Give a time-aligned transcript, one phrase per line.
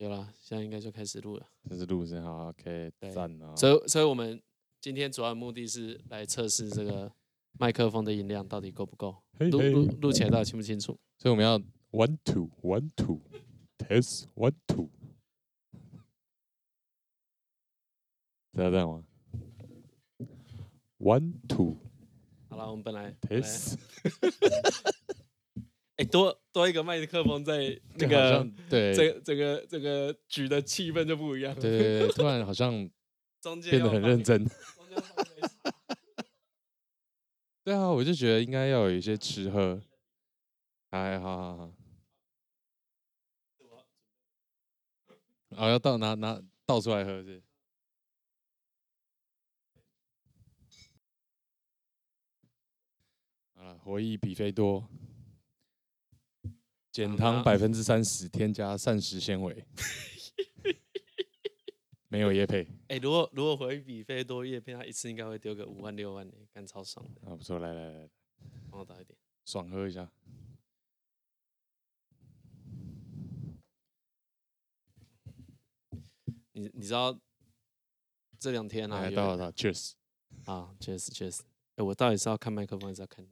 [0.00, 1.46] 有了，现在应该就开始录了。
[1.68, 3.54] 这是录声，好，OK，赞啊！
[3.54, 4.40] 所以，所以我们
[4.80, 7.12] 今天主要的目的是来测试这个
[7.58, 9.14] 麦克风的音量到底够不够，
[9.52, 10.98] 录录录起来到底清不清楚。
[11.20, 11.58] 所以我们要
[11.90, 13.20] one two one two
[13.76, 14.88] test one two，
[18.54, 19.04] 知道这样吗
[20.98, 21.76] ？one two，
[22.48, 23.76] 好了，我们本来 test。
[26.00, 31.54] 哎，多多一个麦克风在那个，对， 这这个这个局的气氛就不一样。
[31.60, 32.72] 对对对，突然好像
[33.68, 34.42] 变得很认真。
[37.62, 39.78] 对啊，我就觉得应该要有一些吃喝。
[40.88, 41.74] 哎，好好好。
[45.54, 47.42] 好，要倒拿拿倒出来喝是。
[53.52, 54.88] 啊，活益比菲多。
[56.90, 59.64] 减糖百分之三十，添加膳食纤维。
[62.08, 62.64] 没有叶配。
[62.88, 67.30] 哎、欸，如果如果活益比菲多叶配，他一次应该会丢个五万六万的，干超爽的。
[67.30, 68.10] 啊，不错，来来来，
[68.68, 70.10] 帮我打一点，爽喝一下。
[76.52, 77.16] 你你知道
[78.40, 79.08] 这两天啊？
[79.10, 79.92] 到了到，Cheers。
[80.46, 81.42] 啊，Cheers，Cheers。
[81.76, 83.30] 哎，我到底是要看麦克风，还是要看你？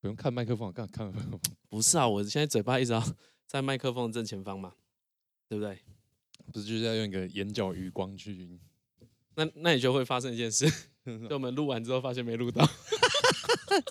[0.00, 1.40] 不用看麦克风，看看麦克风。
[1.68, 3.02] 不是啊，我现在嘴巴一直要
[3.46, 4.74] 在麦克风正前方嘛，
[5.46, 5.78] 对不对？
[6.52, 8.58] 不是就是要用一个眼角余光去？
[9.34, 10.66] 那那你就会发生一件事，
[11.28, 12.66] 就我们录完之后发现没录到，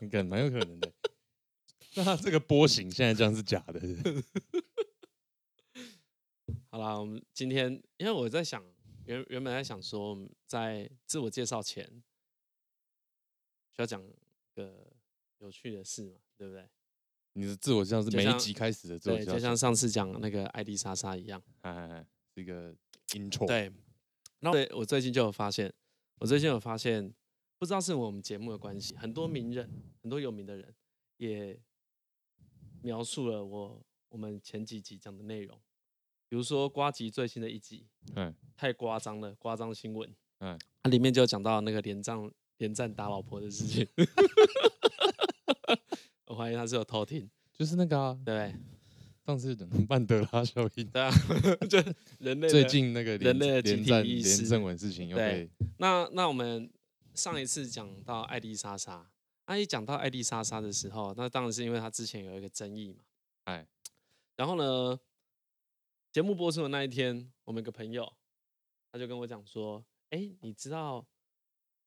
[0.01, 0.91] 应该蛮有可能的。
[1.95, 4.23] 那这个波形现在这样是假的是不是？
[6.69, 8.63] 好啦，我们今天因为我在想，
[9.05, 11.85] 原原本在想说，在自我介绍前
[13.71, 14.03] 需要讲
[14.55, 14.88] 个。
[15.39, 16.67] 有趣的事嘛，对不对？
[17.33, 22.75] 你的自我介绍是每一集开始的自我介绍，就像上次讲那个艾迪莎莎一样，哎哎哎，是一个
[23.09, 23.45] intro。
[23.47, 23.71] 对，
[24.39, 25.71] 然后对我最近就有发现，
[26.19, 27.13] 我最近有发现，
[27.57, 29.69] 不知道是我们节目的关系，很多名人，
[30.01, 30.73] 很多有名的人
[31.17, 31.57] 也
[32.81, 35.57] 描述了我我们前几集讲的内容，
[36.27, 42.17] 比如说瓜吉最新的一集，嗯，太夸张了，夸张新闻，嗯，它里面就讲到那个连战
[42.57, 43.87] 连战打老婆的事情。
[46.39, 48.55] 我怀疑他是有偷听，就是那个啊，对，
[49.25, 51.11] 上次的曼德拉效应，对啊，
[51.69, 51.77] 就
[52.19, 54.37] 人类最近那个人类的集体意识。
[54.37, 55.49] 连胜文事情又被，
[55.79, 56.71] 那那我们
[57.13, 59.05] 上一次讲到艾莉莎莎，
[59.47, 63.03] 那一讲到艾莉莎莎的时候，那当然是因为她之前有一个争议嘛，
[63.43, 63.67] 哎，
[64.37, 64.97] 然后呢，
[66.13, 68.13] 节目播出的那一天，我们一个朋友
[68.93, 71.05] 他就跟我讲说，哎，你知道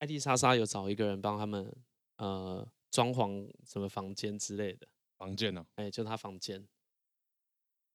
[0.00, 1.74] 艾莉莎莎有找一个人帮他们，
[2.18, 2.68] 呃。
[2.92, 4.86] 装潢什么房间之类的
[5.16, 5.66] 房间呢？
[5.76, 6.68] 哎，就他房间。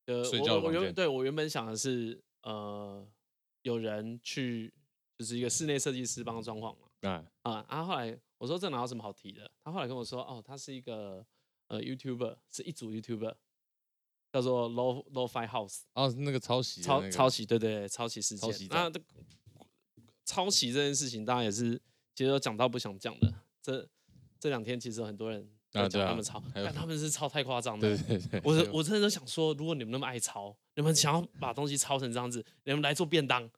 [0.07, 0.79] 呃，睡觉房间。
[0.79, 3.07] 我原对我原本想的是，呃，
[3.61, 4.73] 有人去，
[5.19, 6.87] 就是一个室内设计师帮他装潢嘛。
[6.99, 7.11] 对。
[7.11, 9.49] 啊，然后后来我说这哪有什么好提的？
[9.63, 11.23] 他后来跟我说，哦，他是一个
[11.67, 13.35] 呃 YouTuber，是一组 YouTuber，
[14.31, 15.81] 叫做 Low low five House。
[15.93, 18.49] 哦，那个抄袭，抄抄袭，对对，抄袭事件。
[18.49, 18.67] 抄袭。
[18.71, 18.99] 那这
[20.25, 21.79] 抄袭这件事情，当然也是
[22.15, 23.31] 其实讲到不想讲的
[23.61, 23.87] 这。
[24.39, 27.97] 这两天其实很多人讲他们抄，但他们是抄太夸张的。
[27.97, 33.49] 对对对，我我真的都想说，如果你们那么爱抄，你们想要把东西抄成这样子，你们来做便当。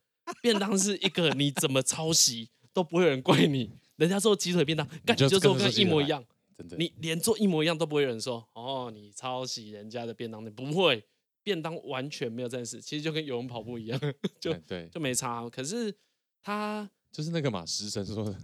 [0.42, 3.72] 便当是一个你怎么抄袭都不会有人怪你。
[3.96, 6.24] 人家做鸡腿便当，干你就做跟一模一样。
[6.78, 11.04] 你连做一模一样都不会有人说哦，你抄袭人家的便当，你不会。
[11.42, 14.00] 便当完全没有这件事，其实就跟游泳跑步一样，
[14.40, 15.50] 就对就没差。
[15.50, 15.92] 可是
[16.44, 18.36] 他就是那个嘛，食神说的。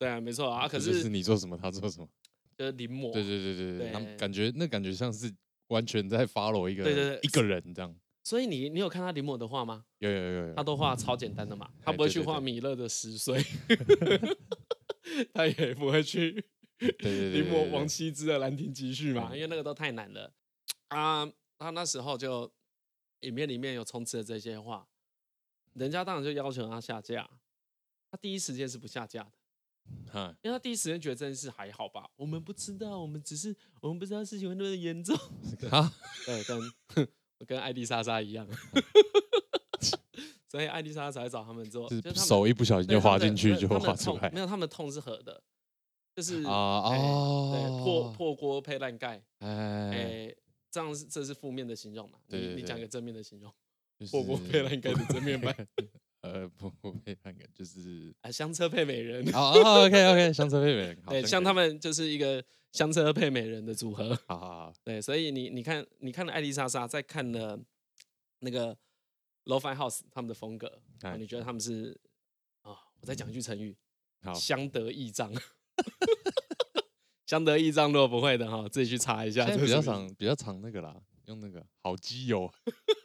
[0.00, 2.08] 对啊，没错啊，可是是你做什么，他做什么，
[2.56, 3.12] 就是临摹。
[3.12, 5.30] 对对对对对，他们感觉那感觉像是
[5.68, 7.94] 完全在 follow 一个对对对一个人这样。
[8.24, 9.84] 所以你你有看他临摹的画吗？
[9.98, 13.44] 有有有有，他都画超简单的嘛，他不会去画米勒的十岁
[15.34, 16.32] 他也不会去
[16.78, 20.32] 临摹王羲之的兰亭集序嘛，因为那个都太难了
[20.88, 21.30] 啊。
[21.58, 22.50] 他那时候就
[23.20, 24.88] 影片里面有充斥的这些话，
[25.74, 27.28] 人家当然就要求他下架，
[28.10, 29.32] 他第一时间是不下架的。
[30.42, 35.16] 因为他第一时间觉得这件事还好吧，我们不知道，我们只是我们不知道事情会那么严重。
[35.70, 35.92] 啊，
[36.26, 37.08] 对，跟
[37.46, 38.46] 跟艾迪莎莎一样，
[40.50, 44.28] 所以艾迪莎莎才找他们做，就手一不小心就滑进去就滑出来。
[44.30, 45.42] 没有，他们的痛是合的，
[46.16, 50.34] 就是啊哦，对，破破锅配烂盖，哎，
[50.70, 52.18] 这样是这是负面的形容嘛？
[52.26, 53.52] 你你讲一个正面的形容，
[54.10, 55.54] 破锅配烂盖的正面版。
[56.32, 59.26] 呃，不不配那个，就是啊，香车配美人。
[59.32, 61.02] 好，OK OK， 香车配美人。
[61.08, 62.42] 对，像他们就是一个
[62.72, 64.14] 香车配美人的组合。
[64.28, 64.72] 好好好。
[64.84, 67.58] 对，所以你你看，你看了艾丽莎莎，再看了
[68.38, 68.76] 那个
[69.46, 70.80] Lo-Fi House 他们的风格，
[71.18, 72.00] 你觉得他们是
[72.62, 72.78] 啊？
[73.00, 73.76] 我再讲一句成语，
[74.22, 75.32] 好，相得益彰。
[77.26, 79.44] 相得益彰，如果不会的哈，自己去查一下。
[79.56, 80.96] 比较常，比较常那个啦，
[81.26, 82.52] 用那个好基友。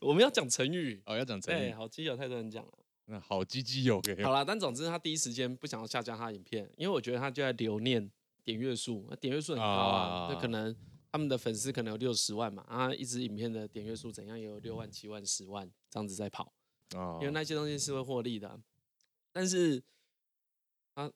[0.00, 1.58] 我们要讲成语哦，要讲成语。
[1.58, 2.72] 对，好基友太多人讲了。
[3.06, 4.22] 那好基基友给。
[4.24, 8.10] 好了，但总之他第一时间不想要下架他的影片，因为我觉得他就在留念
[8.42, 10.74] 点阅数，点阅数很高啊，那可能
[11.12, 16.50] 他们的粉丝可能有六十万嘛，啊，一支影片的点阅数怎样也有六万、七万、十万这样子在跑，
[17.20, 18.58] 因为那些东西是会获利的。
[19.32, 19.82] 但是
[20.94, 21.12] 他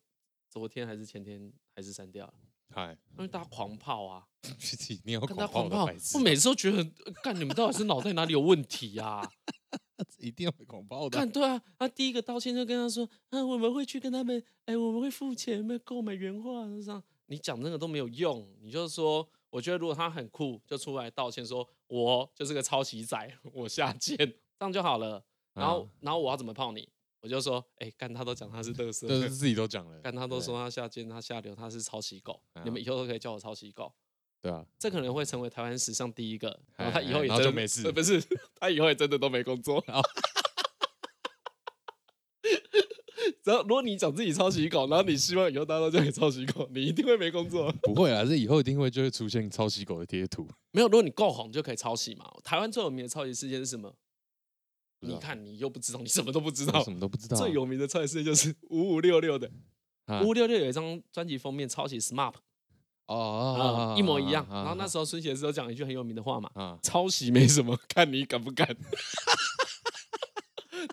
[0.50, 2.34] 昨天还是前天还是删掉了，
[2.74, 4.27] 嗨，因为大家狂泡啊，
[5.04, 6.84] 你要看他狂炮，我每次都觉得，
[7.22, 9.28] 干你们到底是脑袋哪里有问题啊？
[10.18, 11.18] 一定要被广爆的。
[11.18, 25.22] 看，对啊，他第一个道歉就跟他说：“啊，我们会去跟他们，哎，我们会付钱，没有购买原画。”这样你讲那个都没有用，你就是说，我觉得如果他很酷，就出来道歉说：“我就是个抄袭仔，我下贱，这样就好了。”
[25.54, 26.88] 然后，然后我要怎么泡你？
[27.20, 33.92] 我就说：“哎，干他都讲他是乐色，都是自己都讲了，干他都说他下贱，他下流，他是抄袭狗，你们以后都可以叫我抄袭狗。”
[34.40, 36.58] 对啊，这可能会成为台湾史上第一个。
[36.76, 38.22] 然后他以后也真的没事，不是
[38.60, 39.82] 他以后也真的都没工作。
[43.44, 47.72] 然后如果你讲自己抄袭狗，然后你希望以后大家都叫你抄袭狗，你一定会没工作。
[47.82, 50.46] 不会啊，这以后一定会就会出现抄袭狗的贴图。
[50.70, 52.30] 没有，如果你够红就可以抄袭嘛。
[52.44, 53.94] 台湾最有名的抄袭事件是什么？
[55.00, 57.36] 你看你又不知道，你什么都不知道，什么都不知道。
[57.36, 59.50] 最有名的抄袭事件就是五五六六的，
[60.22, 62.34] 五五六六有一张专辑封面抄袭 SMAP。
[63.08, 64.46] 哦，一模一样。
[64.50, 68.68] 然后那时候孙协志都讲一句很有名的话嘛，抄袭没什么，看你敢不敢。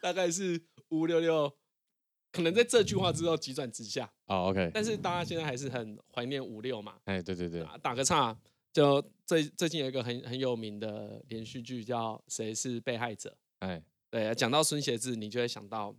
[0.02, 1.52] 大概是五五六六，
[2.32, 4.12] 可能在这句话之后急转直下。
[4.28, 4.72] 哦，OK。
[4.74, 6.96] 但是大家现在还是很怀念五六嘛。
[7.06, 7.66] 哎，对对对。
[7.82, 8.36] 打个岔，
[8.72, 13.30] 就最最近有一个很很有名的连续剧叫《谁是被害者》。
[13.60, 15.96] 哎，对，讲到孙协志，你就会想到，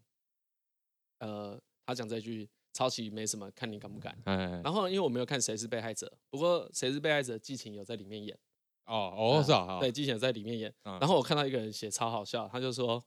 [1.18, 2.48] 呃，他讲这句。
[2.76, 4.14] 抄袭没什么，看你敢不敢。
[4.62, 8.38] 然后因为我没有看谁是被害者，不过谁是被害者，季晴有在里面演。
[8.84, 10.72] 哦哦是啊，对，季晴有在里面演。
[10.82, 13.02] 然后我看到一个人写超好笑，他就说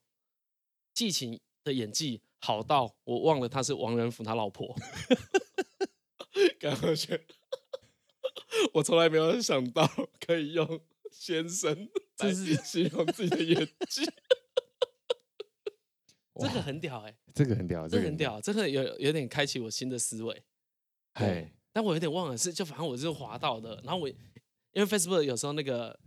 [0.92, 4.75] 季晴的演技好到我忘了他是王仁甫他老婆。
[6.60, 7.21] 感觉
[8.74, 9.88] 我从来没有想到
[10.25, 10.81] 可以用
[11.12, 14.04] 先生来形容自己的演技。
[16.40, 20.44] 这个很屌哎、欸，这个很屌，这个很屌，这个有有点开启我新的思维。
[21.14, 24.16] 哎，但我有点忘了是，就反正我是滑到的，然后我因
[24.76, 25.98] 为 Facebook 有时候那个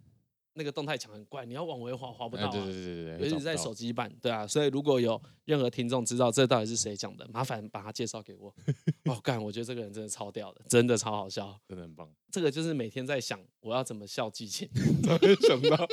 [0.54, 2.50] 那个动态墙很怪，你要往回滑滑不到、啊。
[2.50, 8.54] 对对对对，尤其在手机版，对啊，所以如果有任何听众知道这到底是谁讲的，麻烦把他介绍给我。
[9.06, 12.08] 哦，干，我觉得这个人真的超屌的，真的超好笑， 真的很棒。
[12.30, 14.68] 这个就是每天在想我要怎么笑季芹，
[15.02, 15.88] 才会想到，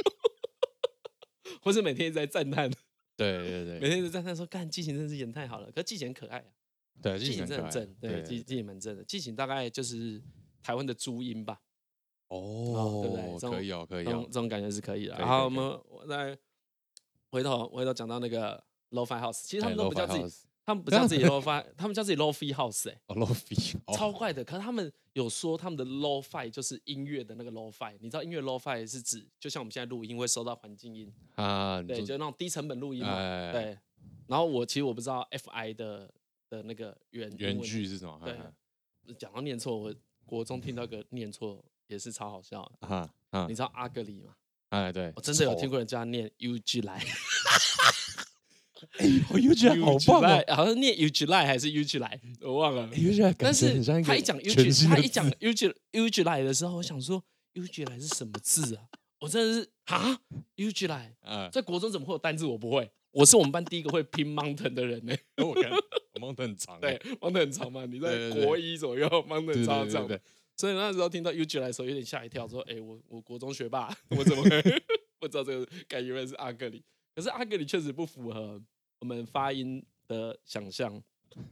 [1.61, 2.69] 或是每天一直在赞叹。
[3.27, 6.45] 对对对，每天都在那说，干季晴真是演太好了，可是季芹很可爱啊。
[7.01, 9.03] 对，季晴真的很正，对，季季晴蛮正的。
[9.03, 10.21] 季晴大概就是
[10.61, 11.61] 台湾的朱茵吧。
[12.27, 13.49] 哦，对不对？
[13.49, 15.15] 可以哦，可以哦，这种感觉是可以的。
[15.17, 16.37] 然后我们我再
[17.31, 20.47] 回头回头讲到那个 Lo-Fi House，其实他们都不叫自己。
[20.69, 23.01] 他们不叫自己 Lo-Fi， 他们叫自己 Lo-Fi House 哎。
[23.07, 24.43] 哦，Lo-Fi，超怪的。
[24.45, 33.51] 可是他们有说他们的 Lo-Fi 就是音乐的那个 Lo-Fi，你知道音乐 Lo-Fi 是指就像我们现在录音会收到环境音啊，对，就那种低成本录音嘛。
[33.51, 33.75] 对。
[34.27, 36.13] 然后我其实我不知道 Fi 的
[36.49, 38.21] 的那个原原句是什么。
[38.23, 38.37] 对。
[39.15, 39.91] 讲到念错，我
[40.23, 43.09] 国中听到个念错也是超好笑的。
[43.47, 44.35] 你知道阿格里吗？
[44.69, 45.11] 哎，对。
[45.15, 47.03] 我真的有听过人家念 UG 来。
[48.97, 50.21] 哎，UG 好棒
[50.55, 50.95] 好像念
[51.27, 51.67] 来还是
[51.99, 52.89] 来，我忘了。
[53.37, 55.29] 但是他一讲 UG，他一讲
[56.23, 57.23] 来的时候，我想说
[57.89, 58.83] 来是什么字啊？
[59.19, 60.19] 我真的是啊
[60.87, 61.15] 来，
[61.51, 62.89] 在国中怎么会有单字我不会？
[63.11, 65.15] 我是我们班第一个会拼 mountain 的人呢。
[65.43, 65.71] 我看
[66.21, 67.85] mountain 很长，对，mountain 很长嘛。
[67.85, 70.19] 你在国一左右，mountain 超长的。
[70.55, 74.49] 所以那时候听到来的时候，有点吓一跳，说：“哎，我我国中学霸， 我怎么会
[75.19, 75.67] 不知道这个？
[75.87, 76.83] 该以为是阿格里。”
[77.19, 78.61] 可是阿格里确实不符合
[78.99, 80.89] 我们发音的想象。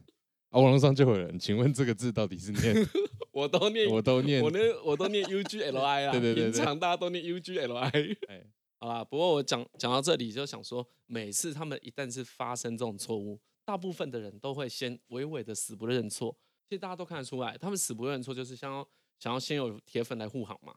[0.48, 2.74] 啊，网络上就有人，请问这个字到底是念？
[3.32, 6.12] 我都念，我都念，我念，我都念 U G L I 啊。
[6.12, 7.90] 对对对，平常大家都念 U G L I。
[8.28, 8.46] 哎，
[8.78, 16.34] 好啦，不过我讲讲到这里，就想说，每次他们一旦是发生这种错误，大部分的人都会先委委的死不认错。
[16.70, 20.74] 其实大家都看得出来，他们死不认错，就是想要想要先有铁粉来护航嘛。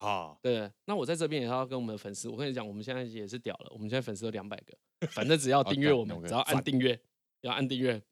[0.00, 6.98] 啊，对，那我在这边也要跟我们的粉丝，我跟你讲，我们现在也是屌了，我们现在粉丝有两百个，反正只要订阅我们，只要按订阅，
[7.42, 8.02] 要按订阅，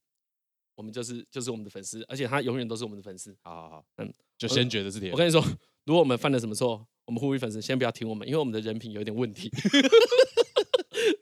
[0.74, 3.36] 我们就是就是我们的粉丝，而且他永远都是我们的粉丝。
[3.42, 5.10] 好好好，嗯，就先觉得是铁。
[5.12, 5.42] 我跟你说，
[5.84, 9.50] 如果我们犯了什么错，我们呼吁粉丝先不要听我们，因为我们的人品有点问题。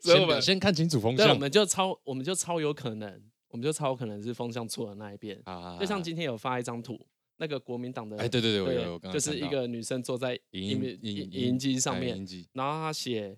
[0.01, 5.41] 所以我们先看清楚风向，我们就超，我们就超有可能，我们就超有可能是风向错的那一边。
[5.79, 6.99] 就像今天有发一张图，
[7.37, 12.17] 那个国民党的，哎，对对对，我有，就是一个女生坐在影影影音机上面，
[12.53, 13.37] 然后她写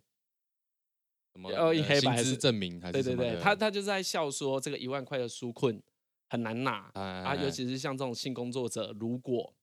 [1.33, 1.49] 什么？
[1.51, 2.93] 呃，黑白是证明还是？
[2.93, 5.81] 对对对，她她就在笑说这个一万块的纾困
[6.29, 9.53] 很难拿啊，尤其是像这种性工作者，如果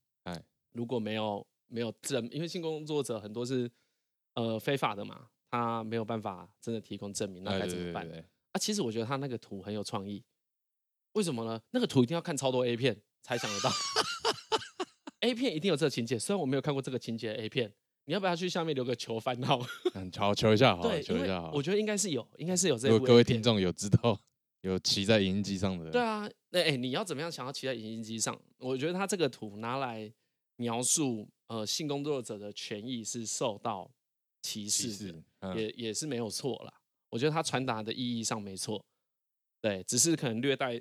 [0.73, 3.71] 如果没有没有证，因为性工作者很多是
[4.35, 5.29] 呃非法的嘛。
[5.49, 8.07] 他没有办法真的提供证明，那该怎么办？
[8.53, 10.23] 啊，其实我觉得他那个图很有创意，
[11.13, 11.63] 为什么呢？
[11.71, 13.71] 那个图一定要看超多 A 片才想得到
[15.27, 16.19] ，A 片一定有这个情节。
[16.19, 17.73] 虽然我没有看过这个情节的 A 片，
[18.05, 19.61] 你要不要去下面留个求番号？
[20.13, 21.51] 求求一下好，对，求一下好。
[21.53, 22.89] 我觉得应该是有，应该是有这。
[22.89, 24.21] 如果各位听众有知道
[24.61, 28.41] 有骑在影音机上的，对啊，那哎，你要怎么样想要骑在影音机上？
[28.59, 30.13] 我觉得他这个图拿来
[30.57, 33.91] 描述呃性工作者的权益是受到。
[34.43, 35.13] 歧视
[35.57, 36.73] 也也是没有错啦，
[37.11, 38.81] 我觉得他传达的意义上没错，
[39.61, 40.81] 对，只是可能略带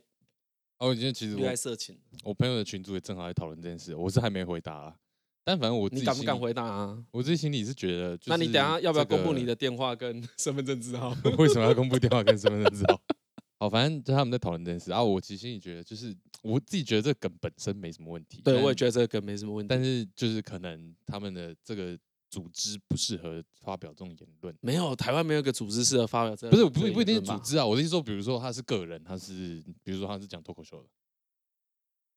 [0.80, 1.98] 哦，今天其实略带色情。
[2.24, 4.96] 我朋友的群组也正好在讨论这件事，我是还没回答啊，
[5.44, 7.02] 但反正我自己你敢不敢回答啊？
[7.12, 11.16] 我自己心里是觉得，那你等下要不要公布你的电话跟 身份证字号？
[11.38, 13.00] 为什么要公布电话跟身份证字号？
[13.58, 15.02] 好，反正就他们在讨论这件事啊。
[15.02, 21.98] 我其实心里觉得，就是我自己觉得这个梗本身没什么问题，对我也觉得这个梗没什么问题，但是就是可能他们的这个。
[22.36, 30.90] 组织不适合发表这种言论，没有台湾没有一个组织适合发表这，不是不不一定是组织啊，我的意思说，比如说他是个人，他是比如说他是讲脱口秀的，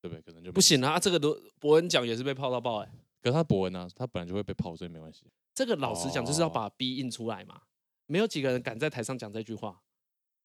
[0.02, 0.20] 对不对？
[0.20, 5.22] 可能就不行啊，这个都博恩讲也是被泡到爆哎、欸，可是他博恩啊，他本来就会被泡，所以没关系。
[5.54, 7.60] 这个老实讲就是要把逼印出来嘛，
[8.06, 9.80] 没有几个人敢在台上讲这句话。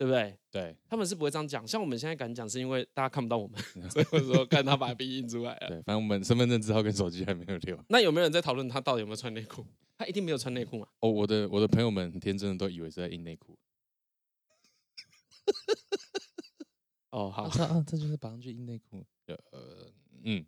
[0.03, 0.37] 对不对？
[0.51, 1.65] 对，他们是不会这样讲。
[1.65, 3.57] 像我们现在敢讲，是因为大家看不到我们，
[3.89, 5.67] 所以说看他把笔印出来了。
[5.69, 7.79] 对，反正我们身份证字号跟手机还没有留。
[7.87, 9.65] 那有没有人在讨论他到底有没有穿内裤？
[9.97, 10.85] 他一定没有穿内裤嘛？
[10.99, 13.57] 哦，我的我的朋友们很天真的都以为是在印内裤。
[17.11, 19.05] 哦，好，啊，啊，这就是绑上去印内裤。
[19.27, 19.37] 呃，
[20.25, 20.45] 嗯，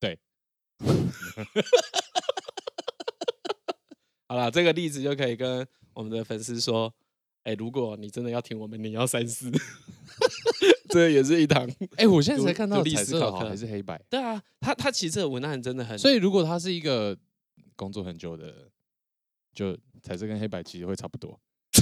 [0.00, 0.18] 对。
[4.26, 6.92] 好了，这个例子就可以跟我们的粉丝说。
[7.44, 9.50] 哎，如果你真的要听我们，你要三思。
[10.90, 11.68] 这也是一堂。
[11.96, 14.00] 哎，我现在才看到彩色好还是黑白？
[14.10, 15.96] 对啊，他他其实这个文案真的很。
[15.98, 17.16] 所以如果他是一个
[17.76, 18.68] 工作很久的，
[19.54, 21.40] 就彩色跟黑白其实会差不多。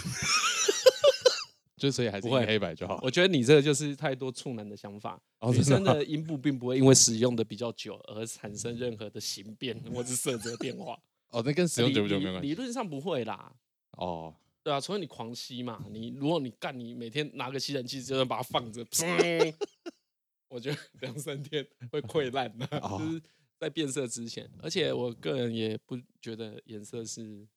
[1.79, 2.99] 就所以还是会黑白就好。
[3.03, 5.21] 我觉得你这个就是太多处男的想法。
[5.51, 10.99] 女生的阴部并不会因为使用的比较久而产生任何的形变或是色泽变化。
[11.31, 12.49] 哦，那跟使用久不久没关系。
[12.49, 13.53] 理论上不会啦。
[13.93, 14.35] 哦。
[14.69, 18.87] 对啊，除非你狂吸嘛，你如果你干，你每天拿个吸尘器就能把它放着，
[20.49, 23.23] 我觉得两三天会溃烂的，就是
[23.59, 24.47] 在变色之前。
[24.63, 27.49] 而且我个人也不觉得颜色是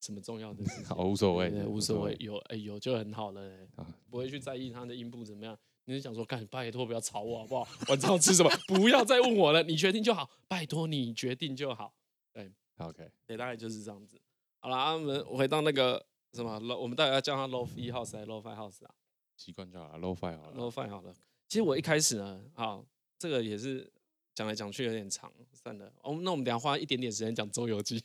[0.00, 3.66] 什么重要的事情， 好无所谓，无所谓，有哎有就很好了，
[4.08, 5.58] 不会去在意它的阴部怎么样。
[5.86, 7.68] 你是想说，干拜托不要吵我好不好？
[7.88, 8.50] 晚上吃什么？
[8.68, 11.92] 不要再问我了，你决定就好，拜托你决定就好。
[12.32, 14.20] 对，OK，对，大概就是这样子。
[14.64, 16.02] 好了，我们回到那个
[16.32, 18.94] 什么 low，我们到底要叫他 low-fi house 还是 low-fi house 啊？
[19.36, 20.56] 习惯就好了，low-fi 好了。
[20.56, 21.14] low-fi 好了。
[21.46, 22.82] 其实我一开始呢，好，
[23.18, 23.92] 这个也是
[24.34, 25.92] 讲来讲去有点长，算了。
[26.00, 28.00] 哦，那我们等下花一点点时间讲《周游记》。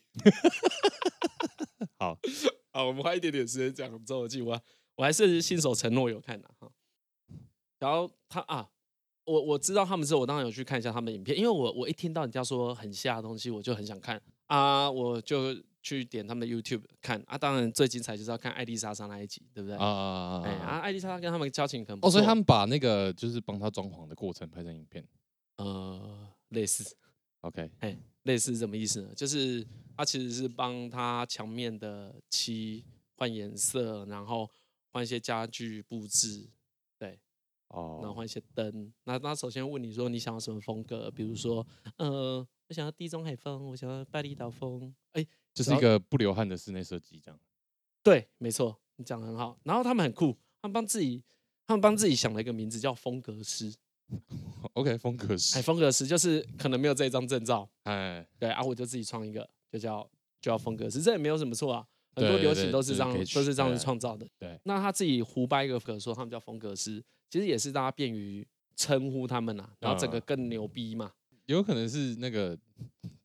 [1.97, 2.19] 好，
[2.73, 4.41] 好，我们花一点点时间讲《周游记》。
[4.45, 4.61] 我
[4.95, 6.69] 我还是信守承诺有看的哈。
[7.79, 8.69] 然后他啊，
[9.23, 15.55] 我我知道他们之后，我当然有去看一下他们的影片，因为我我一听到人家说很吓的东西，我就很想看啊，我就。
[15.89, 19.75] 去点他们的 YouTube 看啊，当然最精彩就是要看艾丽莎莎那一集，对不对？
[19.77, 20.43] 啊啊啊！
[20.45, 25.03] 哎啊，艾丽莎莎跟他们交情可能哦，所以他们把那个就是帮他装潢的过程拍成影片，
[25.57, 26.95] 呃，类似
[27.41, 29.13] ，OK，哎，类似什么意思呢？
[29.15, 29.65] 就是
[29.97, 34.49] 他其实是帮他墙面的漆换颜色，然后
[34.91, 36.47] 换一些家具布置，
[36.99, 37.19] 对，
[37.69, 38.93] 哦，然后换一些灯。
[39.05, 41.09] 那那首先问你说你想要什么风格？
[41.09, 41.65] 比如说，
[41.97, 45.25] 呃，我想要地中海风，我想要巴厘岛风，哎。
[45.51, 47.37] 就是一个不流汗的室内设计，这样。
[48.01, 49.59] 对，没错，你讲得很好。
[49.63, 51.21] 然后他们很酷，他们帮自己，
[51.67, 53.75] 他们帮自己想了一个名字叫风格师。
[54.73, 55.57] OK，风格师。
[55.57, 57.67] 哎，风格师就是可能没有这一张证照。
[57.83, 60.01] 哎，对啊，我就自己创一个，就叫
[60.39, 61.85] 就叫风格师，这也没有什么错啊。
[62.15, 64.25] 很多流行都是这样，都是这样子创造的。
[64.37, 71.11] 对，那他自己胡掰一个梗说他们叫风格师，其实也是大家便于称呼他们啊，然后整个更牛逼嘛。
[71.55, 72.57] 有可能是那个。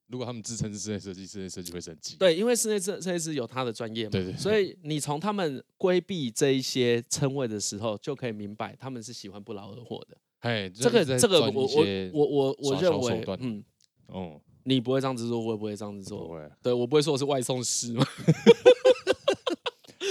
[0.09, 2.17] 如果他们自称是室内设计，室内设计会生气。
[2.19, 4.11] 对，因为室内设设计师有他的专业嘛。
[4.11, 4.37] 对对。
[4.37, 10.17] 所以你从他们规避这一些称谓的时候，就可以明白他们是喜欢不劳而获的。
[10.41, 13.65] 哎，这个这个我我我我我认为，嗯，
[14.07, 16.29] 哦，你不会这样子做，我也不会这样子做。
[16.29, 16.49] 不会。
[16.63, 18.07] 对，我不会说我是外送师嘛。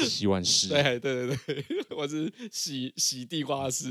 [0.05, 0.67] 洗碗师。
[0.73, 1.65] 对对对对，
[1.95, 3.89] 我是洗洗地瓜师。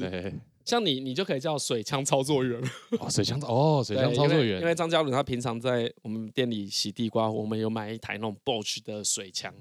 [0.64, 2.60] 对像你，你就可以叫水枪操作员。
[2.98, 4.60] 哦，水枪哦，水枪操作员。
[4.60, 9.52] 因为张嘉伦他平常在我们店里洗地瓜，我们有买一台那种 Bosch 的水枪，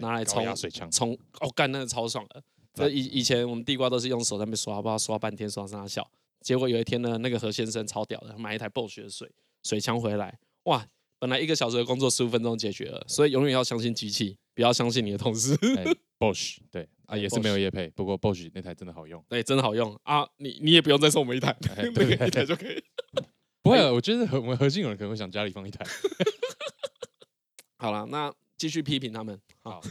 [0.00, 2.42] 拿来冲水枪，冲哦干那个超爽的。
[2.74, 6.08] 这以以前我们地瓜都是用手在那边刷，不知道刷半天刷三小。
[6.40, 9.30] 结果有一天呢，那个何先生超屌的，买一台 Bosch 的水
[9.62, 10.86] 水枪回来，哇！
[11.18, 15.54] 本来一个小时的工作十五分钟解决了，所以永远要相信机器，不要相信你的同事。
[15.54, 20.28] 欸、Bosch 对啊，也是没有夜配，不过 Bosch 那台真的好用，对，真的好用啊！
[20.38, 22.82] 你你也不用再送我们一台， 欸、那个一台就可以。
[23.62, 25.84] 不会，我觉得我们核心有人可能会想家里放一台。
[27.78, 29.40] 好了，那继续批评他们。
[29.62, 29.82] 好，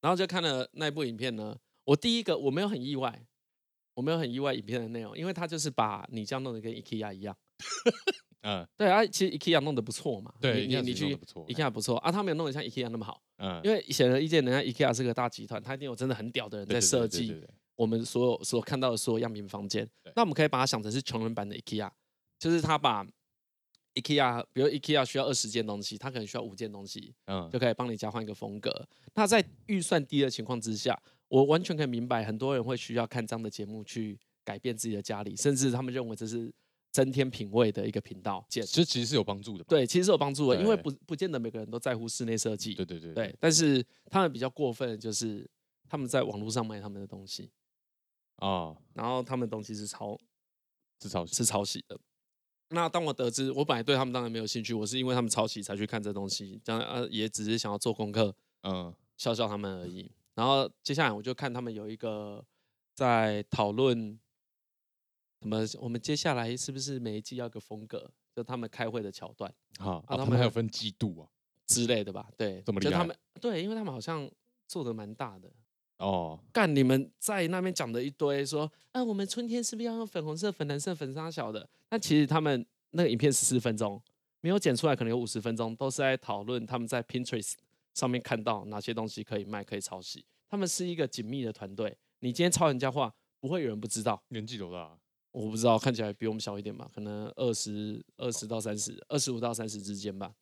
[0.00, 3.24] 然后就看了那部影片呢，我第一个我没有很意外，
[3.94, 7.36] 我没有很意外影片的内容，因为他就是把你这样弄得跟 IKEA 一样。
[8.42, 10.32] 嗯，对啊，其实 IKEA 弄得不错嘛。
[10.40, 13.22] 对，你你去 IKEA 不错啊，他没有弄得像 IKEA 那么好。
[13.38, 17.40] 嗯，因为显而易见，人家 IKEA 是个大集团，他一定有真的很屌的人在设计
[17.76, 19.88] 我们所有所看到的所有样品房间。
[20.16, 21.90] 那我们可以把它想成是穷人版的 IKEA，
[22.38, 23.06] 就是他把
[23.94, 28.86] IKEA，比如 IKEA 需要二十件东西，他可能需要五件东西，嗯，就可以帮你交换一个风格。
[29.14, 36.52] 那在预算低的情况之下，我完全可以明白，很多人会需要看这样的节目去改变自己的家里，甚至他们认为这是。
[36.92, 39.64] 增添品味的一个频道，这其实是有帮助的。
[39.64, 42.74] 对，其实是有帮助的，因为不不见得每个人都在乎室内设计。
[42.74, 43.34] 对对对，对。
[43.40, 45.48] 但是他们比较过分的就是
[45.88, 47.50] 他们在网络上卖他们的东西
[48.36, 50.18] 啊，然后他们的东西是抄，
[51.00, 51.98] 是抄是抄袭的。
[52.68, 58.34] 那当我得知，我本来对他们当然没有兴趣，我是因为他们抄袭才去看这东西，当然啊也只是想要做功课，
[58.64, 60.12] 嗯，笑笑他们而已。
[60.34, 62.44] 然后接下来我就看他们有一个
[62.94, 64.20] 在讨论。
[65.42, 65.84] 什么？
[65.84, 68.10] 我们接下来是不是每一季要个风格？
[68.34, 71.28] 就他们开会的桥段，好啊，他们还有分季度啊
[71.66, 72.30] 之类的吧？
[72.36, 72.90] 对，这么厉害？
[72.90, 74.26] 就他们对，因为他们好像
[74.66, 75.50] 做的蛮大的
[75.98, 76.40] 哦。
[76.50, 81.68] 干你们在那边讲的一堆，说啊，我们春天是不是要用粉红色、粉蓝色、粉纱小的？
[81.90, 84.00] 那其实他们那个影片十四分钟，
[84.40, 87.52] 没有剪出来，可能有五十分钟，都是在讨论他们在 Pinterest
[87.92, 90.24] 上面看到哪些东西可以卖、可以抄袭。
[90.48, 94.22] 他们是一个紧密的团队，你今天抄人家话，不会有人不知道。
[94.28, 94.98] 年纪多大？
[95.32, 100.32] 我不知道，看起来比我们小一点吧，可能二十二十到三十，二十五到三十之间吧。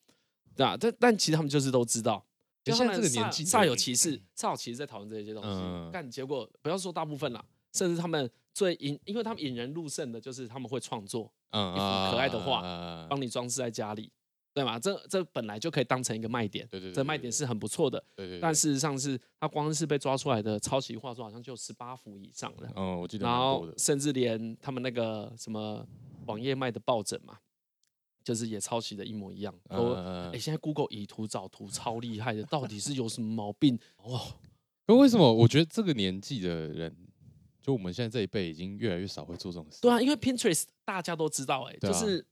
[0.56, 2.24] 对啊，但但其实他们就是都知道，
[2.64, 5.48] 就现在这个年纪煞有其事，煞有其事在讨论这些东西。
[5.48, 14.10] 嗯、但结果不要说大部分啦，甚至他们最引，因为他们引人入胜的就是他们会创作一幅可爱的画，帮你装饰在家里。
[14.52, 14.78] 对嘛？
[14.78, 18.02] 这这本来就可以当成一个卖点，对对，对，对，对，这卖点是很不错的。
[18.16, 22.68] 对对，但事实上是，他光是被抓出来的抄袭画作，好像就十八幅以上了。
[22.74, 23.24] 哦，我记得。
[23.24, 25.86] 然后甚至连他们那个什么
[26.26, 27.38] 网页卖的抱枕嘛，
[28.24, 29.54] 就是也抄袭的一模一样。
[29.70, 29.94] 说，
[30.32, 33.78] 哎，现在 Google 以图找图超厉害的，到底是有什么毛病？
[33.98, 34.20] 哦，
[34.86, 36.92] 那为什么我觉得这个年纪的人，
[37.62, 39.80] 就我们现在这一辈，已经越来越少会做这种事？
[39.80, 42.26] 对啊，因为 Pinterest 大家都知道，哎，就是，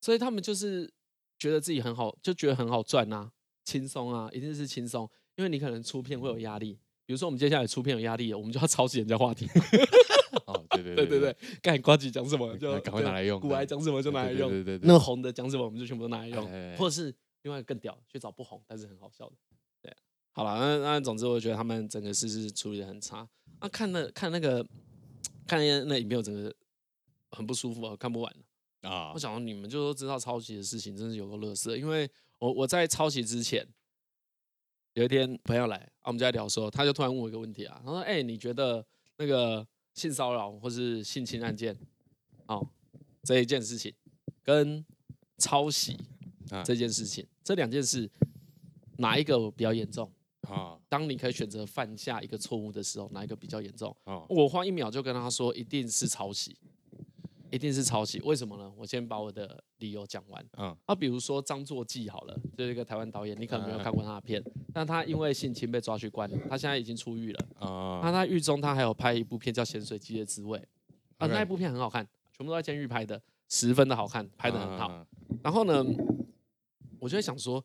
[0.00, 0.90] 所以他们就是。
[1.38, 3.30] 觉得自己很好，就觉得很好赚呐，
[3.64, 5.08] 轻松啊，一定是轻松。
[5.36, 9.46] 因为你可能出片会有压力，比如说我们接下来出片有压力，我们就要抄袭人家话题。
[10.46, 16.44] 哦，对对对对对，干瓜子讲什么就赶快拿来用，古埃讲什么就拿来用，对对对，那个红的讲什么我们就全部都拿来用，
[16.76, 19.34] 或者是另外更屌，去找不红但是很好笑的。
[19.82, 19.92] 对，
[20.32, 23.28] 好了，那那总之我觉得他们整个事是处理的很差。
[23.60, 24.64] 那看那看那个
[25.46, 26.54] 看那那影片，我整个
[27.30, 28.36] 很不舒服啊，看不完。
[28.84, 29.12] 啊！
[29.14, 31.76] 我想说，你们就都知道抄袭的事情，真是有个乐色。
[31.76, 33.66] 因为我我在抄袭之前，
[34.92, 38.84] 有一天朋友来啊，我们在聊的时候，他就突然问我一个问题啊，他说：“哎、欸，你觉得
[39.16, 41.76] 那个性骚扰或是性侵案件，
[42.46, 42.66] 哦，
[43.22, 43.92] 这一件事情
[44.42, 44.84] 跟
[45.38, 45.98] 抄袭
[46.64, 48.10] 这件事情，这两件事
[48.98, 50.12] 哪一个比较严重？
[50.42, 53.96] 啊，当你可以选择犯下一个错误的时候，哪一个比较严重？
[54.04, 56.56] 啊我花一秒就跟他说，一定是抄袭。”
[57.54, 58.68] 一定是抄袭，为什么呢？
[58.76, 60.44] 我先把我的理由讲完。
[60.58, 67.46] 嗯，那比如说张作骥好了，就是一个台湾导演，你可能没有看过他的片，但他因为性侵被抓去关，他现在已经出狱了。
[67.60, 70.58] 啊，那他狱中他还有拍一部片叫《咸水鸡的滋味》，
[71.18, 72.04] 啊，那一部片很好看，
[72.36, 75.06] 全部都在监狱拍的，十分的好看，拍的很好。
[75.40, 75.84] 然后呢，
[76.98, 77.64] 我就会想说，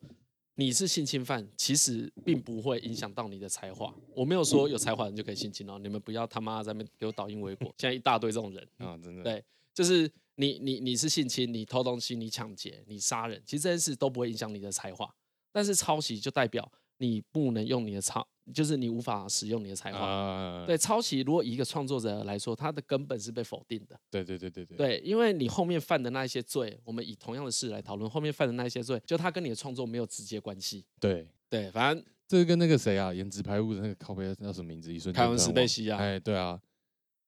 [0.54, 3.92] 你是性侵犯，其实并不会影响到你的才华。
[4.14, 7.74] 我没有说有才华的人就可以性侵哦，你们不要他妈在那边给我倒因为果。
[7.78, 9.44] 现在一大堆这种人啊，真的对。
[9.74, 15.08] 就是你你你是性侵，你偷东西，你抢劫，你杀人，其实这件事都不会影响你的才华。
[15.52, 20.62] 但是抄袭就代表你不能用你的抄，就是你无法使用你的才华。
[20.62, 23.98] Uh, 对，抄袭如果以一个创作者来说，他的根本是被否定的。
[24.10, 24.76] 对对对对对。
[24.76, 30.84] 对，因为你后面犯的那一些罪，我们以同样的事来讨论，后面犯的那一些罪，就他跟你的创作没有直接关系。
[31.00, 34.94] 对对，反正这跟那个谁啊，颜值排污的那个靠背叫什么名字？
[34.94, 35.20] 一瞬间。
[35.20, 35.98] 凯文史贝西啊。
[35.98, 36.60] 哎，对啊，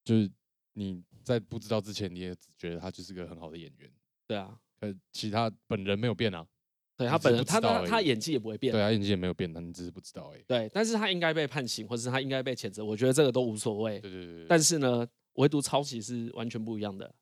[0.05, 0.31] 就是
[0.75, 3.91] 你在不知道之前，你也觉得他就是个很好的演员。
[4.27, 6.47] 对啊，呃，其他本人没有变啊。
[6.95, 8.71] 对他本人，他他他演技也不会变。
[8.73, 10.43] 对啊，演技也没有变，你只是不知道而已。
[10.47, 13.99] 对，但是他应该被判刑，或者是他应该被谴责，我觉得这个都无所谓。
[14.01, 14.47] 对对对。
[14.47, 17.13] 但是呢，唯独抄袭是完全不一样的。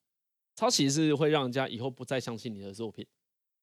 [0.57, 3.07] 抄袭是会让人家以后不再相信你的作品。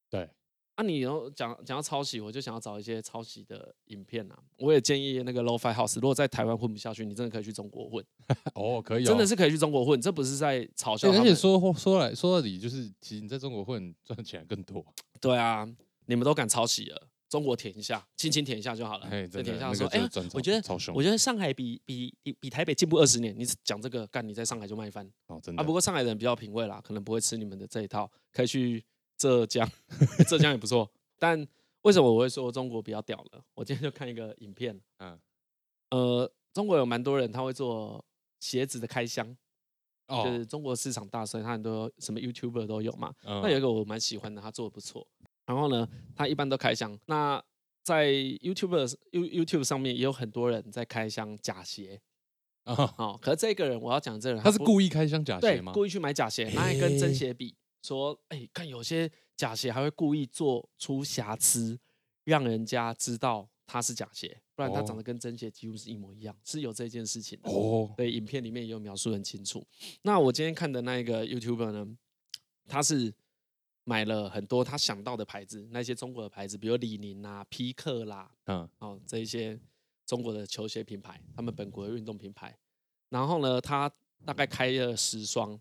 [0.10, 0.30] 对。
[0.78, 4.38] 啊，你要讲讲到抄袭，我就想要找一些抄袭的影片啊。
[4.58, 8.06] 我也建议那个 Lo-Fi House，如果在台湾混不下去，你真的可以去中国混。
[8.54, 9.08] 哦，可以、哦。
[9.08, 11.12] 真的是可以去中国混，这不是在嘲笑。
[11.12, 14.86] 而且说说来说到底，就是其实你在中国混赚钱更多。
[15.20, 15.68] 对啊。
[16.10, 19.10] 你们都敢抄袭了，中国舔一下，轻轻舔一下就好了。
[19.28, 20.64] 再舔一下说，哎、欸，我觉得，
[20.94, 23.38] 我觉得上海比比比比台北进步二十年。
[23.38, 25.06] 你讲这个，干你在上海就卖翻。
[25.26, 25.62] 哦，真的。
[25.62, 28.82] 啊，不过上海人比较品味啦，可能不会吃你们的这一套，可以去
[29.18, 29.70] 浙江，
[30.28, 30.90] 浙江也不错。
[31.20, 31.48] 但
[31.82, 33.42] 为什么我会说中国比较屌呢？
[33.56, 35.20] 我今天就看一个影片，嗯，
[35.90, 38.04] 呃，中国有蛮多人他会做
[38.40, 39.36] 鞋子的开箱，
[40.08, 43.14] 哦、就是中国市场大，所以他很多什么 YouTuber 都有嘛。
[43.24, 45.08] 嗯、那有一个我蛮喜欢的，他做的不错。
[45.46, 47.00] 然后呢，他一般都开箱。
[47.06, 47.42] 那
[47.84, 52.02] 在 YouTube You YouTube 上面也有很多人在开箱假鞋
[52.66, 52.94] 啊。
[52.98, 55.72] 哦，可是这个人我要讲这个人，他是故意开箱假鞋吗？
[55.72, 57.56] 对，故意去买假鞋，拿来跟真鞋比，
[57.88, 61.80] 说，哎，看有些假鞋还会故意做出瑕疵，
[62.26, 67.50] 让人家知道它是假鞋，不然它长得跟真鞋几乎是一模一样，是有这件事情的。
[67.50, 69.66] 哦，对，影片里面也有描述很清楚。
[70.02, 71.98] 那我今天看的那一个 YouTuber 呢，
[72.68, 73.14] 他是。
[73.90, 79.58] 买了很多他想到的牌子，那些中国的牌子，比如李宁啊、匹克啦，嗯，哦，这一些
[80.06, 82.54] 中国的球鞋品牌，他们本国的运动品牌。
[83.08, 83.90] 然后呢，他
[84.26, 85.58] 大概开了十双，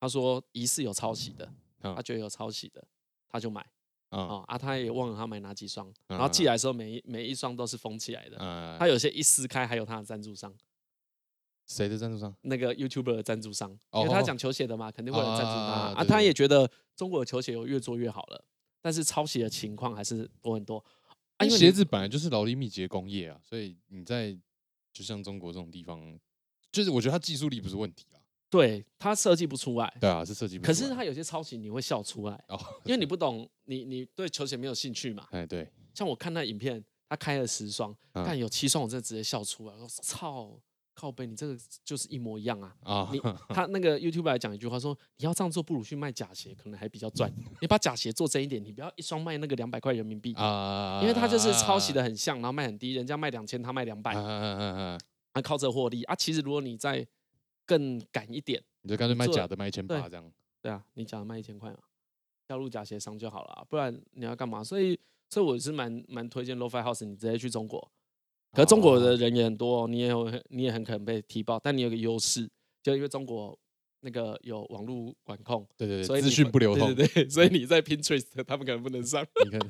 [0.00, 2.82] 他说疑似有抄袭的，嗯、他觉得有抄袭的，
[3.28, 3.64] 他就买，
[4.08, 10.52] 啊，他也忘了他买哪几双，然后寄来的时候每一每一双都是封起来的，嗯、他有些一撕开还有他的赞助商。
[11.66, 12.34] 谁的赞助商？
[12.40, 16.02] 那个 YouTuber 的赞助商，因为他讲球鞋的嘛，肯定会有赞助他啊。
[16.02, 18.44] 他也觉得中国的球鞋有越做越好了，
[18.80, 20.84] 但是抄袭的情况还是多很多。
[21.44, 24.36] 因为鞋子本来就是劳力密集的工业啊，所以你在
[24.92, 26.18] 就像中国这种地方，
[26.72, 28.19] 就是我觉得他技术力不是问题啊。
[28.50, 29.96] 对，他设计不出来。
[30.00, 30.74] 对啊，是设计不出来。
[30.74, 35.26] 可是他有些抄袭你会笑出来哦，因为你不懂，你你对球鞋没有兴趣嘛。
[35.30, 35.66] 哎，对。
[35.94, 40.60] 像我看那影片，他开了十双，但有七双，我真的直接笑出来，我说操。
[40.92, 42.76] 靠背，你这个就是一模一样啊！
[42.82, 43.18] 啊，你
[43.54, 47.32] 他那个 YouTube 来讲一句话说，你要这样做，不如去卖假鞋，可能还比较赚。
[47.62, 54.12] 你把假鞋做真一点，你不要一双卖那个两百块人民币啊，因为他就是抄袭的很像，然后卖很低，人家卖两千，他卖两百，
[55.32, 56.14] 他靠这获利啊。
[56.14, 57.06] 其实如果你再
[57.70, 60.32] 更赶一点，你就干脆卖假的卖一千八这样。
[60.60, 61.78] 对啊，你假的卖一千块嘛，
[62.48, 64.64] 加入假鞋商就好了，不然你要干嘛？
[64.64, 67.80] 所以，所以我是蛮蛮推荐 Lo-Fi House，你直接去中国。
[68.52, 72.50] 可是中国的人也很多，你也有你也很可能被踢爆，但你有个优势，
[72.82, 73.56] 就因为中国
[74.00, 79.60] 那个有网络管控，对对对，所以资讯不流通，对对对，所以你在 Pinterest，他们可能不能上，你看，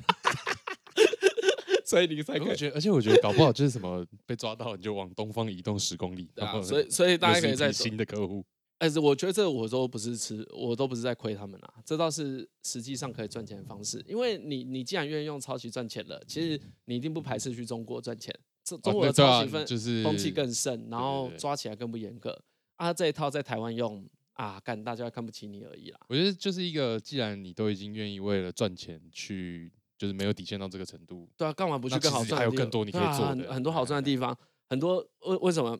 [1.91, 2.69] 所以你才可以。
[2.71, 8.43] 而且我觉得搞不好就是什么被抓到，你就往东方移动十公里， 对啊，所以所以大家可以在新的客户。
[8.79, 18.33] 哎，我觉得这我都不是吃，我都不是在亏他们啦，这倒是实际上可以赚钱的方式，因为你你既然愿意用抄袭赚钱了，其实你一定不排斥去中国赚钱。
[18.63, 22.39] 中国的抄袭分就是风气更盛，然后抓起来更不严格
[22.77, 22.93] 啊！
[22.93, 25.99] 这一套在台湾用啊，干大家看不起你而已啦。
[26.07, 32.39] 我觉得就是一个，既然你都已经愿意为了赚钱去，就是没有底线到这个程度，对啊，干嘛不去更好赚？
[32.39, 34.35] 还有更多你可以做的，很多好赚的地方，
[34.67, 35.79] 很多为为什么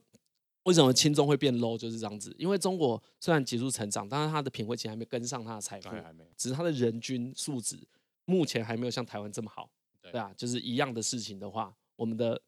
[0.62, 2.32] 为什么轻松会变 low 就是这样子？
[2.38, 5.90] 因为中国虽然急速成长，但是它的品味其实还没跟上它的财富，
[6.36, 7.76] 只是它的人均素质
[8.24, 9.68] 目前还没有像台湾这么好。
[10.00, 12.40] 对啊，就是一样的事情的话，我们的。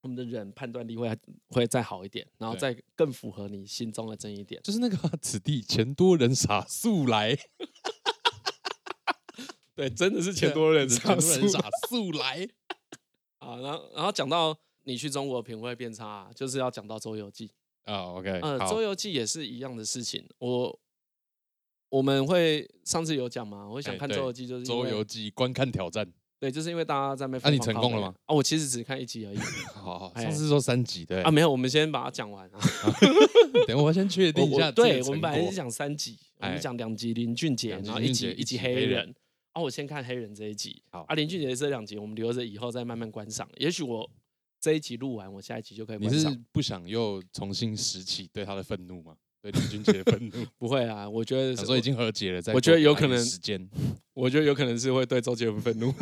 [0.00, 1.10] 我们的人判断力会
[1.48, 4.60] 会再好一点，然后再更符合你心中的这一点。
[4.62, 7.34] 就是那个 此地钱多人傻速来，
[9.74, 11.58] 对，真的是钱多人傻人傻
[11.88, 12.46] 速来
[13.38, 13.56] 啊！
[13.56, 17.50] 然后然后讲到你去中国品味变差，就是要讲到《周游记》
[17.92, 18.14] 啊。
[18.14, 20.24] OK，嗯，《周游记》也是一样的事情。
[20.38, 20.78] 我
[21.88, 23.66] 我们会上次有讲吗？
[23.68, 26.06] 我会想看《周游记》，就是《周游记》观看挑战。
[26.38, 27.40] 对，就是因为大家在那边。
[27.42, 28.14] 那你成功了吗？
[28.26, 29.38] 啊，我其实只看一集而已。
[29.74, 31.22] 好好，上次说三集对。
[31.22, 32.60] 啊，没有，我们先把它讲完啊。
[33.66, 34.70] 等我先确定一下。
[34.70, 39.14] 对，我们本来是讲三集，我们讲两集林俊杰，然后一集一集黑人。
[39.54, 40.82] 啊，我先看黑人这一集。
[40.90, 43.48] 好啊，林俊杰这两集我们留着以后再慢慢观赏。
[43.56, 44.08] 也许我
[44.60, 46.32] 这一集录完，我下一集就可以观赏。
[46.32, 49.16] 你是不想又重新拾起对他的愤怒吗？
[49.40, 50.44] 对林俊杰的愤怒？
[50.58, 51.54] 不会啊，我觉得。
[51.54, 53.68] 想说已经和解了，我觉得有可能时间。
[54.12, 55.94] 我觉得有可能是会对周杰伦愤怒。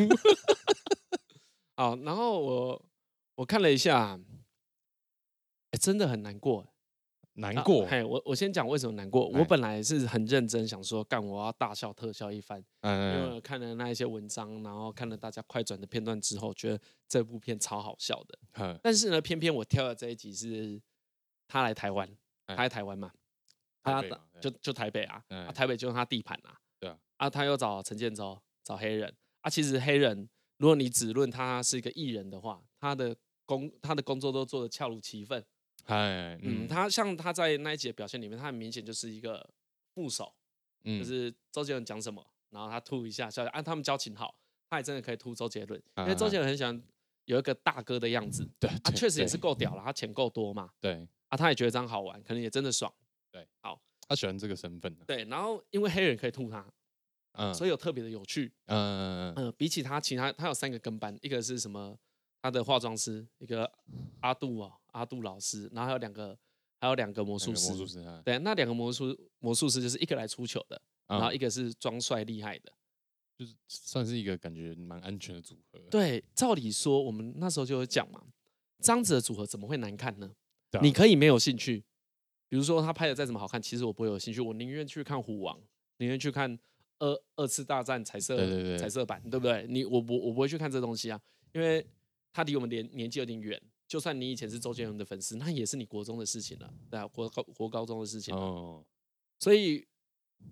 [1.76, 2.84] 好，然后我
[3.34, 4.18] 我看了一下，
[5.72, 6.71] 哎，真的很难过。
[7.34, 9.26] 难过，嘿，我我先讲为什么难过。
[9.28, 18.78] 我本来是很认真想说，干我要大笑特笑一番，因为看了那一些文章，然后看了大家快转的片段之后，觉得这部片超好笑的。
[18.82, 20.78] 但是呢，偏偏我挑的这一集是
[21.48, 22.06] 他来台湾，
[22.46, 23.10] 他来台湾嘛，
[23.82, 24.02] 他
[24.38, 29.10] 就就台北啊，台北就是他地盘啊，对啊，啊他又找陈建州找黑人。
[29.40, 33.16] 啊，其实黑人如果你只论他是一个艺人的话，他的
[33.46, 35.42] 工他的工作都做得恰如其分。
[35.86, 39.48] 哎，嗯，他像他在那一集的表现里面，他很明显就是一个
[39.94, 40.32] 副手，
[40.84, 44.34] 嗯，就是周杰伦讲什么，然后他吐一下，笑，按他们交情好，
[44.70, 46.80] 他也真的可以吐周杰伦，因为周杰伦很喜欢
[47.24, 52.92] 有一个大哥的样子， 对，他确实也是够屌了，他钱够多嘛，对，啊，他也觉得这样好玩，可能也真的爽，
[53.30, 56.64] 对，好，他喜欢这个身份，对，然后因为黑人可以吐他，
[57.32, 61.98] 嗯，所以有特别的有趣，嗯嗯嗯，比起他其他，他有三个跟班，一个是什么？
[62.40, 63.70] 他的化妆师，一个
[64.20, 64.78] 阿杜啊。
[64.92, 66.38] 阿杜老师，然后还有两个，
[66.80, 67.68] 还有两个魔术师。
[67.68, 72.72] 魔术师对，那两个魔术魔术师就是一个来出糗的，嗯、然后一个是装帅厉害的，
[73.36, 75.78] 就是算是一个感觉蛮安全的组合。
[75.90, 78.22] 对，照理说我们那时候就有讲嘛，
[78.80, 80.30] 这样子的组合怎么会难看呢？
[80.72, 81.84] 啊、你可以没有兴趣，
[82.48, 85.58] 比如说他拍的再怎么好看，其实我不会有兴趣，我宁愿去看虎王，
[85.98, 86.58] 宁愿去看
[86.98, 89.66] 二二次大战彩色对对对彩色版，对不对？
[89.68, 91.20] 你我不我不会去看这东西啊，
[91.52, 91.86] 因为
[92.32, 93.60] 他离我们年年纪有点远。
[93.92, 98.34] 就算你以前是周杰伦的粉丝，那也是你国中的事情了，对啊，国高国高中的事情。
[98.34, 98.82] 哦，
[99.38, 99.86] 所以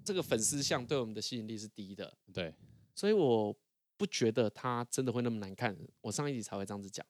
[0.05, 2.15] 这个粉丝像对我们的吸引力是低的。
[2.35, 2.55] 对，
[2.95, 3.57] 所以我
[3.97, 5.75] 不觉得他真的会那么难看。
[6.03, 7.03] 我上一集才会这样子讲。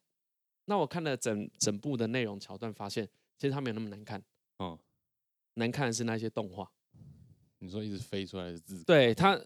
[0.66, 3.04] 那我看了整整部的内容桥段，发现
[3.36, 4.22] 其实他没有那么难看。
[4.58, 4.78] 哦，
[5.54, 6.70] 难看的是那些动画。
[7.58, 8.84] 你说一直飞出来的字？
[8.84, 9.36] 对他，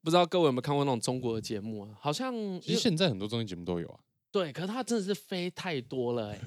[0.00, 1.96] 不知道各位有没有看过那种中国的节目啊？
[2.00, 4.00] 好像其实现在很多综艺节目都有啊。
[4.32, 6.40] 对，可是他真的是飞太多了，哎，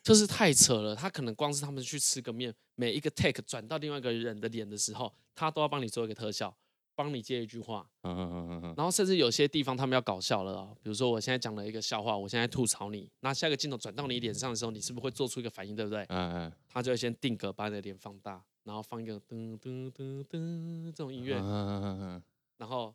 [0.00, 0.94] 就是太扯了。
[0.94, 6.56] 他可能光是他们去吃个面，每一个 take 转到另外一个人的脸的时候，他都要帮你做一个特效，
[6.94, 7.84] 帮你接一句话。
[8.02, 16.04] 然后甚至有些地方他们要搞笑了啊，比如说我现在讲了一个笑话，我现在吐槽你，那下一个镜头转到你脸上的时候，你是不是会做出一个反应，对不对？
[16.10, 16.52] 嗯嗯。
[16.68, 21.34] 他就会先定格，把你的脸放大，然后放一个噔噔噔噔这种音乐，
[22.56, 22.94] 然后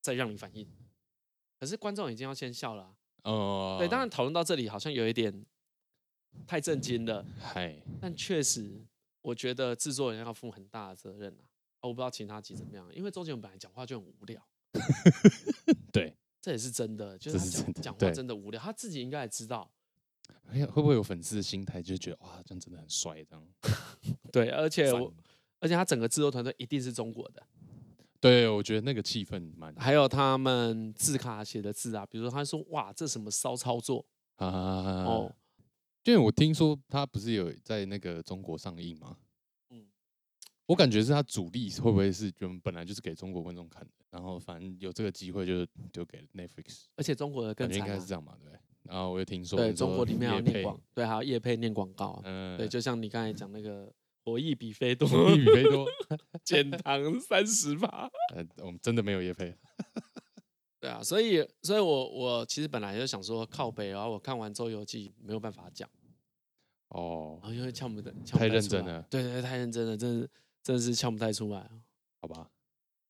[0.00, 0.66] 再让你反应。
[1.60, 2.96] 可是观众已经要先笑了。
[3.24, 5.44] 哦，oh, 对，当然讨论到这里好像有一点
[6.46, 8.82] 太震惊了，嗨，但确实
[9.20, 11.44] 我觉得制作人要负很大的责任啊。
[11.80, 14.42] 我不知道其他集怎么样，因为周杰伦本来讲话就很无聊，
[15.92, 19.70] 对，这也是真的，就是他讲讲话真的无聊，他自己应该也知道。
[20.46, 23.46] 哎呀，会不会有粉丝的心态就觉得哇，这样真的很帅这样？
[24.32, 25.12] 对，而且我，
[25.60, 27.46] 而且他整个制作团队一定是中国的。
[28.24, 34.02] 对，我觉得那个气氛蛮，还有他们字卡写的字啊，比如说他说哇，这什么骚操作
[34.36, 34.48] 啊？
[35.04, 35.34] 哦，
[36.04, 39.18] 因为我听说他不是有在那个中国上映吗？
[39.68, 39.84] 嗯，
[40.64, 48.58] 我感觉是他主力会不会是就本来就是给中国观众看的，然后反正有这个机会就丢给 Netflix，而且中国的更惨，应该是这样嘛，对。
[48.84, 53.92] 然后我又听说，对中国里面还有念广，对，还有业配念广告，嗯，对，就像你刚才讲那个。
[54.24, 55.86] 火翼比飞多，火翼比飞多，
[56.42, 58.08] 减糖三十趴。
[58.34, 59.54] 呃，我们真的没有业配。
[60.80, 65.88] 对啊，所以，所以我我其实本来就想说靠背，然后我看完《周游记》没有办法讲。
[66.88, 67.38] 哦。
[67.44, 69.02] 因为呛不得，太认真了。
[69.10, 70.28] 对对，太认真了，真的
[70.62, 71.70] 真的是呛不太出来。
[72.20, 72.50] 好吧。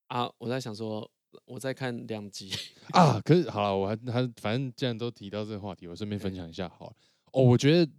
[0.08, 1.08] 啊，我在想说，
[1.44, 2.50] 我再看两集。
[2.90, 6.96] 啊，可是好了，我还还反正既然都提到这个话题，我顺便分享一下好了。
[7.32, 7.92] 哦，我觉得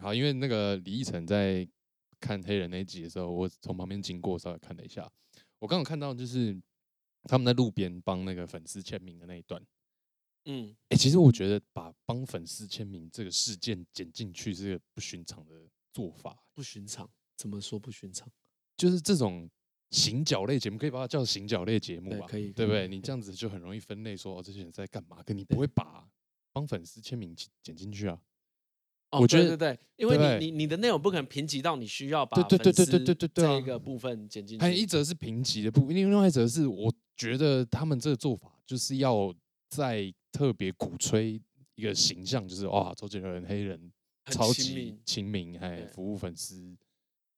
[0.00, 1.68] 好，因为那个李奕晨在。
[2.22, 5.10] 看黑人那一集的时候，我从旁边经过，稍微看了一下。
[5.58, 6.56] 我刚好看到就是
[7.24, 9.60] 他们在路边帮那个粉丝签名的那一段。
[10.44, 16.44] 嗯，哎、欸，其实我觉得把帮粉丝签名这个事件剪进去是个不寻常的做法。
[16.54, 17.08] 不寻常？
[17.36, 18.28] 怎么说不寻常？
[18.76, 19.48] 就是这种
[19.90, 22.26] 行脚类节目，可以把它叫行脚类节目吧？
[22.26, 22.88] 可以，对不对？
[22.88, 25.22] 你这样子就很容易分类，说哦，这些人在干嘛？
[25.22, 26.08] 可你不会把
[26.52, 28.20] 帮粉丝签名剪进去啊？
[29.20, 32.84] 我觉得对对对，因为你你你的内容不可能评级到你需要把粉丝
[33.28, 34.62] 这一个部分剪进去。
[34.62, 39.34] 还有一则是评级的部分，另外一则是我觉得他们这个做法就是要
[39.68, 41.38] 在特别鼓吹
[41.74, 43.92] 一个形象，就是哇，周杰伦黑人
[44.26, 46.74] 超级亲民，还服务粉丝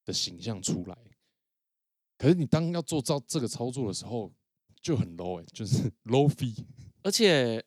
[0.05, 0.97] 的形象出来。
[2.17, 4.33] 可是你当要做到这个操作的时候，
[4.81, 6.57] 就很 low 哎，就是 low fee。
[7.03, 7.63] 而且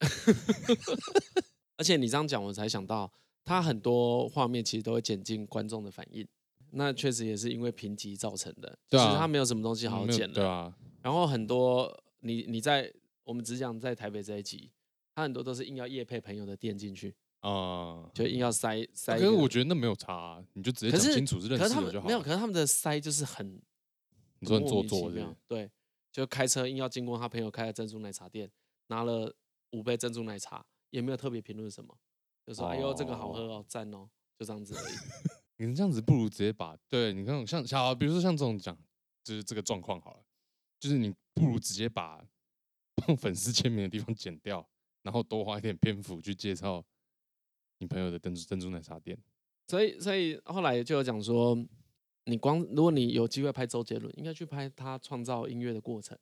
[1.75, 3.11] 而且你这样讲，我才想到。
[3.47, 6.27] 他很多画面其实都会剪进观众的反应，
[6.71, 8.77] 那确实也是因为评级造成的。
[8.89, 10.33] 其实他没有什么东西好剪的。
[10.33, 10.75] 对啊。
[11.01, 14.69] 然后很多你你在我们只讲在台北这一集，
[15.15, 19.17] 他很多都是硬要夜配朋友的店进去啊，就硬要塞塞。
[19.17, 22.07] 可是我觉得那没有差啊，你就直接讲清楚是认识的就好。
[22.07, 23.61] 没有，可是他们的塞就是很，
[24.39, 25.71] 你说很做作的，对，
[26.11, 28.51] 就开车硬要经过他朋友开的珍珠奶茶店，
[28.87, 29.33] 拿了
[29.71, 31.97] 五杯珍珠奶茶，也没有特别评论什么，
[32.47, 34.95] 就说哎呦这个好喝哦，赞哦，就这样子而已。
[35.59, 38.77] 你们这样子不如直接把对你看像像比如说像这种讲，
[39.21, 40.23] 就是这个状况好了，
[40.79, 42.23] 就是你不如直接把
[42.95, 44.65] 帮粉丝签名的地方剪掉，
[45.01, 46.81] 然后多花一点篇幅去介绍
[47.79, 49.17] 你朋友的珍珠珍珠奶茶店。
[49.67, 51.57] 所以所以后来就有讲说，
[52.23, 56.17] 你光如果你有机会拍周杰伦，应该去拍他创造音乐的过程，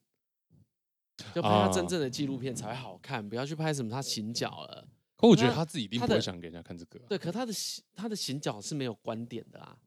[1.34, 4.88] 就拍他真正的纪录片才会好看，不要去拍什么他行脚了。
[5.16, 6.98] 可我觉得他自己一定不会想给人家看这个。
[7.08, 7.52] 对，可他的
[7.94, 9.78] 他的行脚是没有观点的啊。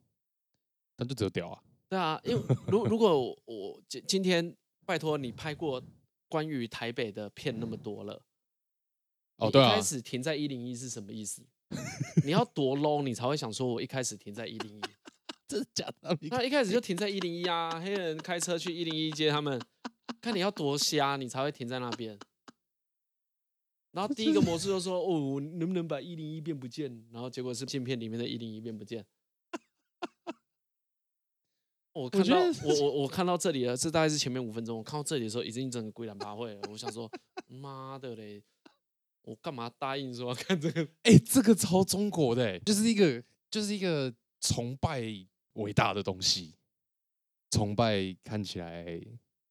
[0.96, 1.62] 他就只有屌啊。
[1.88, 5.82] 对啊，因为 如如果我今今天拜托你拍过
[6.28, 8.20] 关于台北的片那么多了，
[9.36, 9.72] 哦，对啊。
[9.72, 11.46] 一开始停在一零一是什么意思？
[12.24, 14.80] 你要多 low 你才会想说，我一开始停在一零一？
[15.46, 16.16] 真的假的？
[16.30, 19.60] 那一开始就停在一零一啊，黑人开车去一零一接他们，
[20.20, 22.18] 看你要多瞎，你才会停在那边。
[23.92, 29.04] 然后第一个模式就说：“哦，能不能把一零一变不见？”然后结果是镜片里面的一零一变不见。
[31.92, 34.78] 我看到我我我看到这里了，这大概是前面五分钟。
[34.78, 36.60] 我看到这里的时候，已经整个龟胆八会了。
[36.70, 37.10] 我想说
[37.48, 38.40] ：“妈的嘞，
[39.22, 40.82] 我干嘛答应说要看这个？
[41.02, 45.02] 哎、欸，这个超中国的，就是一个就是一个崇拜
[45.54, 46.54] 伟大的东西，
[47.50, 49.02] 崇拜看起来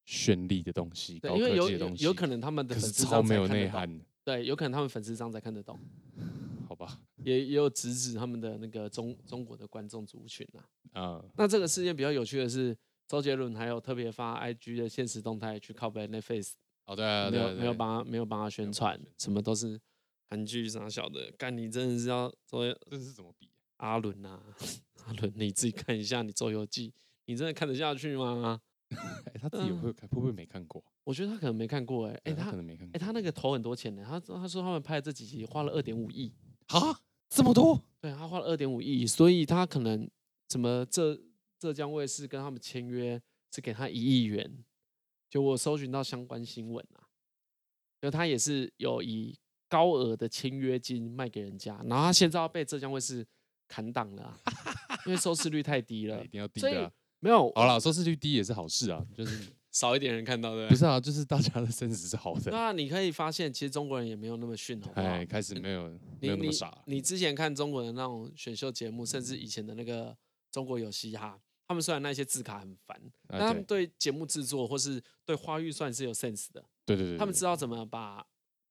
[0.08, 5.76] 绚丽的东西，对，因为有有，有可能他们的粉丝超没有内涵。”对，有可能他们粉丝上才看得懂，
[6.70, 7.00] 好吧？
[7.24, 10.62] 也也有直指他们的那个中中国的观众族群啊。
[11.02, 16.52] 啊，那这个事件比较有趣的是，周杰伦还有特别发 IG 的限时动态去靠北 Netflix。
[16.86, 19.82] 哦，对啊，没有没有帮他没有帮他宣传，什么都是
[20.30, 21.32] 韩剧啥小的。
[21.36, 23.50] 干，你真的是要周杰，这是怎么比？
[23.78, 24.40] 阿伦啊，
[25.06, 26.94] 阿伦，你自己看一下，你周游记，
[27.26, 28.62] 你真的看得下去吗？
[29.40, 30.84] 他自己会看，会不会没看过？
[31.04, 32.92] 我觉得他可能没看过、欸，哎，哎，他可能没看过。
[32.96, 36.34] 哎，他那个投很多钱呢，他他说他们拍的这几集花了二点五亿，
[36.68, 37.00] 啊，
[37.30, 37.80] 这么多？
[38.02, 40.10] 对，他花了二点五亿，所以他可能
[40.50, 41.20] 什么浙
[41.60, 43.22] 浙江卫视跟他们签约
[43.54, 44.64] 是给他一亿元，
[45.30, 47.06] 就我搜寻到相关新闻啊，
[48.02, 53.26] 就他也是有以高额的签约金卖给人家，然后他现在要被浙江卫视
[53.68, 54.36] 砍档了，
[55.06, 56.92] 因为收视率太低了， 一定要低的。
[57.20, 62.50] 没有，好了，收视率低也是好事啊，就是 少一点人看到，的不是啊，就是大家的身子是好的。
[62.52, 65.08] 那你可以发现，其实中国人也没有那么逊，好不好？
[65.08, 66.76] 哎，开始没有，没有那么傻。
[66.86, 70.16] 你之前看中国的那种选秀节目，甚至以前的那个
[70.52, 76.64] 中国有嘻哈，他们虽然那些字卡很烦，但他们对节目制作或是对花预算是有 sense 的。
[76.86, 78.26] 对对对，他们知道怎么把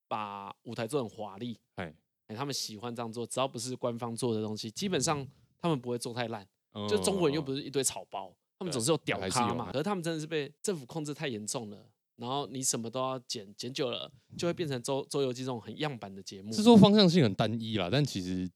[0.08, 1.56] 把舞台做很华丽。
[1.76, 1.94] 哎，
[2.34, 5.24] 他们喜欢这样做，只要不是官方做的东西，基本上
[5.60, 6.44] 他们不会做太烂。
[6.88, 8.34] 就中国人又不是一堆草包。
[8.58, 16.52] 他们总是有屌咖嘛，可是他们真的是被政府控制太严重了，然后你什么都要剪，剪久了就会变成周周游记这种很样板的节目。
[16.52, 18.50] 是说方向性很单一啦，但其实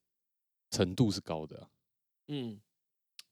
[0.71, 1.69] 程度是高的。
[2.27, 2.61] 嗯，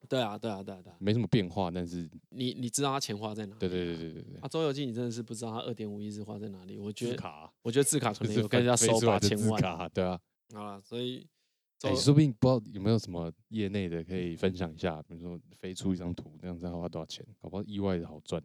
[0.09, 3.59] 对啊，对啊，对啊，对啊，没什么变化，但是你你知道他钱花在哪里？
[3.59, 4.40] 对对对对对对。
[4.40, 6.79] 啊，周游记你真的是不知道他二点五亿是花在哪里？
[6.79, 9.90] 我觉得卡，我觉得字卡可能 有跟人家收八千万。
[9.93, 10.21] 对啊。
[10.55, 11.27] 好了，所以。
[11.83, 17.27] 哎，说不定不知道有没有什么业内的可以分享一下，比如说飞出一张图，这样子要花多少钱？
[17.40, 18.43] 搞不好意外的好赚。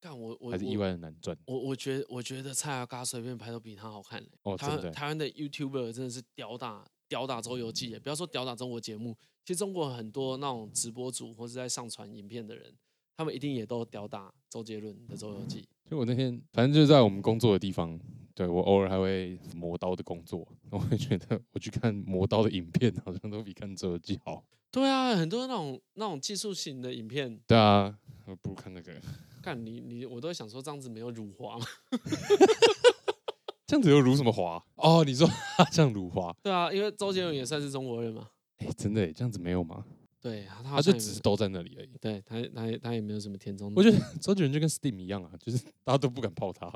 [0.00, 1.36] 干我我还是意外的难赚。
[1.46, 4.28] 我我觉得我觉得蔡阿嘎随便拍都比他好看嘞。
[4.42, 12.74] 哦，台湾台湾的 YouTuber 真的是屌打屌打周游记，不要说屌打中国节目，其实中国很多那种直播主或是在上传影片的人，
[13.16, 15.66] 他们一定也都屌打周杰伦的周游记。
[15.88, 18.00] 就我那天，反正就是在我们工作的地方。
[18.34, 24.44] 对，我偶尔还会磨刀的工作，我会觉得我去看磨刀的影片，好像都比看周游记好。
[24.70, 27.40] 对啊，很多那种那种技术型的影片。
[27.46, 28.92] 对啊，我不如看那个。
[29.40, 31.66] 看你你我都会想说，这样子没有辱华吗？
[33.66, 34.62] 这样子有辱什么华？
[34.76, 36.34] 哦，你说他 这样辱华？
[36.42, 38.28] 对啊，因为周杰伦也算是中国人嘛。
[38.58, 39.84] 哎，真的，这样子没有吗？
[40.24, 41.90] 对，他就只是都在那里而已。
[42.00, 43.70] 对他，他也他也没有什么天中。
[43.76, 46.72] 我觉得周杰伦就跟 Steam 一样啊，就是 大家都不敢泡他，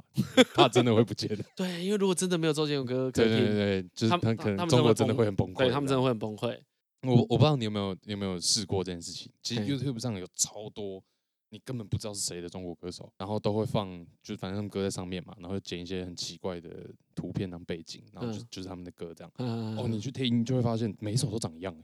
[0.54, 1.42] 他真的会不见的。
[1.56, 5.60] 对，因为如果真的没有周杰伦哥，对对对，就是他可能中国真的会很崩溃。
[5.60, 6.60] 对他们真的会很崩溃。
[7.04, 9.32] 我我不知道你有没有有没有试过这件事情。
[9.42, 11.02] 其实 YouTube 上有超多
[11.48, 19.32] 你根本不知道是谁的中国歌手，然后都会放，就是反正他们歌在上面嘛，然后剪一些很奇怪的图片当背景，然后就就是他们的歌这样。
[19.38, 21.74] 哦，你去听就会发现每一首都长一样。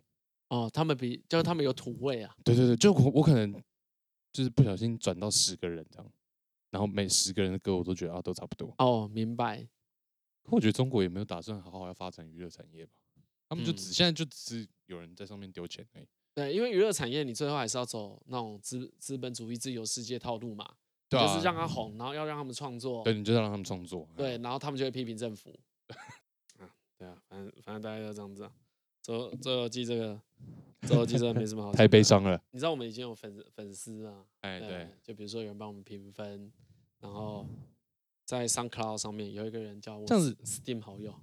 [0.55, 2.33] 哦，他们比就是他们有土味啊。
[2.45, 3.53] 对对对，就我我可能
[4.33, 6.13] 就是不小心转到十个人这样，
[6.71, 8.73] 然后每十个人的歌我都觉得啊都差不多。
[8.79, 9.67] 哦，明白。
[10.45, 12.93] 我觉得中国也没有打算好好要发展娱乐产业吧？
[13.49, 16.07] 他们就只、嗯、现在就只是有人在上面丢钱而已。
[16.35, 20.69] 对，因为娱乐产业你最后还是要走那种资资本主义自由世界套路嘛，
[21.09, 23.03] 对啊、就是让他红，然后要让他们创作。
[23.05, 24.09] 对，你就要让他们创作。
[24.17, 25.59] 对，然后他们就会批评政府。
[26.59, 28.53] 啊，对啊，反正反正大家就这样子、啊。
[29.05, 30.19] 周周游记这个，
[30.89, 31.71] 周游记真的没什么好。
[31.75, 32.43] 太悲伤了。
[32.53, 34.25] 你知道我们已经有粉粉丝啊？
[34.41, 34.89] 哎，对。
[35.03, 36.51] 就比如说有人帮我们评分，
[37.01, 37.47] 然后
[38.25, 41.15] 在 SoundCloud 上面有一个人叫我这样子 Steam 好友。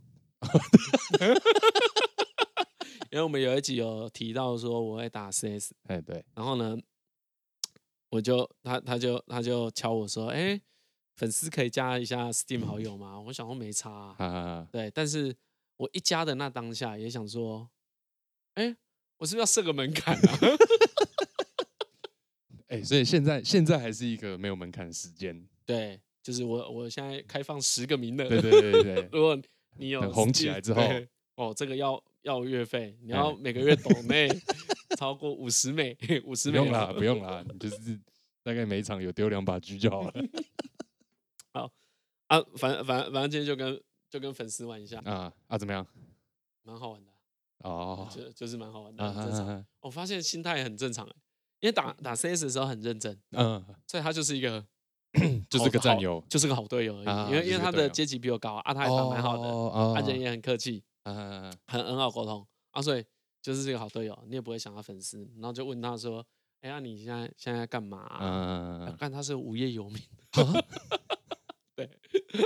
[3.09, 6.77] 因为我们有一集有提到说我会打 CS，哎对，然后呢，
[8.09, 10.61] 我就他他就他就敲我说，哎，
[11.15, 13.19] 粉丝可以加一下 Steam 好友吗？
[13.19, 15.35] 我想说没差，啊，哈哈哈对，但是
[15.81, 17.67] 我一加的那当下也想说，
[18.53, 18.75] 哎，
[19.17, 20.39] 我是不是要设个门槛啊？
[22.69, 29.35] 哎，所以现在现在还是一个没有门槛的时间， 对，就是我我现在开放十个名额，对对对对， 如果
[29.77, 30.81] 你有红起来之后，
[31.35, 32.01] 哦，这个要。
[32.23, 34.29] 要月费，你要每个月抖内
[34.95, 37.99] 超过五十美，五十美不用啦，不用啦，你就是
[38.43, 40.13] 大概每一场有丢两把狙就好了。
[41.51, 41.73] 好
[42.29, 45.87] 啊，反正反正反正今天就跟就跟粉丝玩一下啊啊，怎么样？
[46.63, 47.09] 蛮好玩的
[47.59, 49.65] 哦，就就是蛮好玩的，正常。
[49.79, 51.07] 我发现心态很正常，
[51.61, 54.63] 因为打打 CS 的时候很认真，嗯，所以他就是一个
[55.49, 57.31] 就是个战友，就是个好队友而已。
[57.31, 60.83] 因为因为他的阶级比我高啊，他也打蛮好的，他人也很客气。
[61.03, 63.03] 很很好沟通啊，所以
[63.41, 66.23] 就是这个好队友，你也不会想他粉丝，然后就问他说
[66.61, 68.19] ：“哎呀，你现在现在干嘛、啊？”
[68.85, 69.99] 嗯，看他是无业游民，
[71.75, 71.89] 对，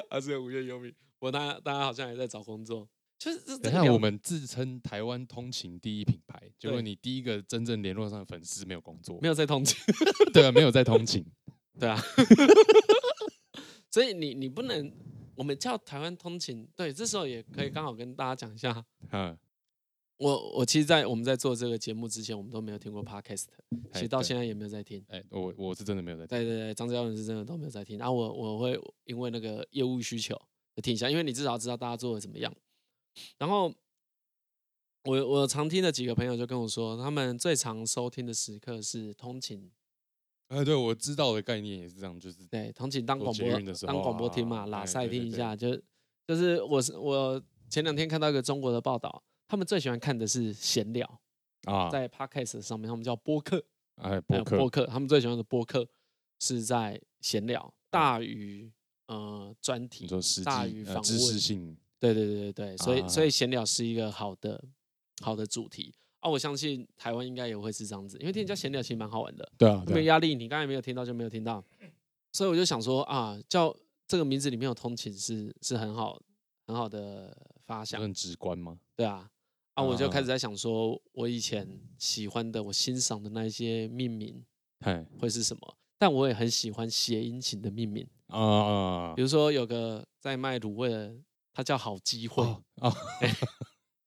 [0.09, 0.93] 他是个无业游民。
[1.25, 9.75] 不过大家大家好像也在找工作，就是等下我们自称台湾通勤第一品牌，结果你第一个真正联络上的粉丝没有工作，没有在通勤，
[10.31, 11.25] 对啊，没有在通勤，
[11.79, 11.99] 对啊，
[13.89, 14.91] 所以你你不能。
[15.35, 18.85] 我们叫台湾通勤，对，这时候也可以刚好跟大家讲一下。
[19.11, 19.37] 嗯，
[20.15, 23.47] 我我其实，在我们在做这个节目之前，我们都没有听过 Podcast，
[23.91, 25.03] 其实到现在也没有在听。
[25.09, 26.37] 哎，我我是真的没有在听。
[26.37, 27.97] 对对对，张家人是真的都没有在听。
[27.97, 30.39] 然后我我会因为那个业务需求
[30.81, 32.53] 听一下，因为你至少知道大家做的怎么样。
[33.37, 33.73] 然后
[35.03, 39.71] 我我常听的几个朋友就跟我说，他们最常收听的时刻是通勤。
[40.47, 45.75] 哎，对，我知道的概念也是这样，就是对，通勤当广播当广播听嘛，拉塞听一下，就
[46.27, 51.19] 就是我是我前两天看到一个中国的报道，他们最喜欢看的是闲聊
[51.63, 53.65] 啊，在 Podcast 上面，他们叫播客，
[53.95, 55.87] 哎，播客，播客，他们最喜欢的播客
[56.39, 58.71] 是在闲聊，大于
[59.07, 60.07] 呃专题，
[60.43, 64.63] 大于访问，知识性，对对对对对，所以所以闲聊是一个好的
[65.21, 65.93] 好的主题。
[66.19, 70.33] 啊，我相信台湾应该也会是这样子，因为听人家闲聊其实蛮好玩的，对啊，没有压力。
[70.33, 71.63] 你刚才没有听到就没有听到，
[72.31, 73.75] 所以我就想说啊，叫
[74.07, 76.19] 这个名字里面有通勤是是很好
[76.65, 78.79] 很好的发想，很直观吗？
[78.95, 79.29] 对啊，
[79.75, 81.67] 啊，我就开始在想说，我以前
[81.99, 84.43] 喜欢的、我欣赏的那一些命名，
[85.19, 85.77] 会是什么？
[85.99, 91.15] 但我也很喜欢谐音型的命名啊，比如说有个在卖卤味的，
[91.53, 92.43] 他叫好机会
[92.81, 92.93] 啊，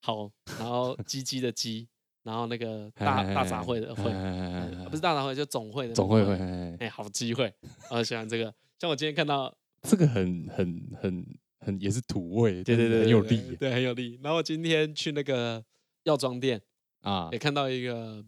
[0.03, 1.89] 好，然后鸡鸡的鸡。
[2.25, 6.35] 然后那个大大杂烩的烩，不是大杂烩，就总会的总会会，
[6.79, 7.51] 哎，好机会，
[7.91, 8.55] 我喜欢这个。
[8.79, 11.27] 像我今天看到 这个很很很
[11.61, 14.21] 很也是土味，对对对，很有力，对很有力。
[14.23, 15.64] 然后我今天去那个
[16.03, 16.61] 药妆店
[17.01, 18.23] 啊，也看到一个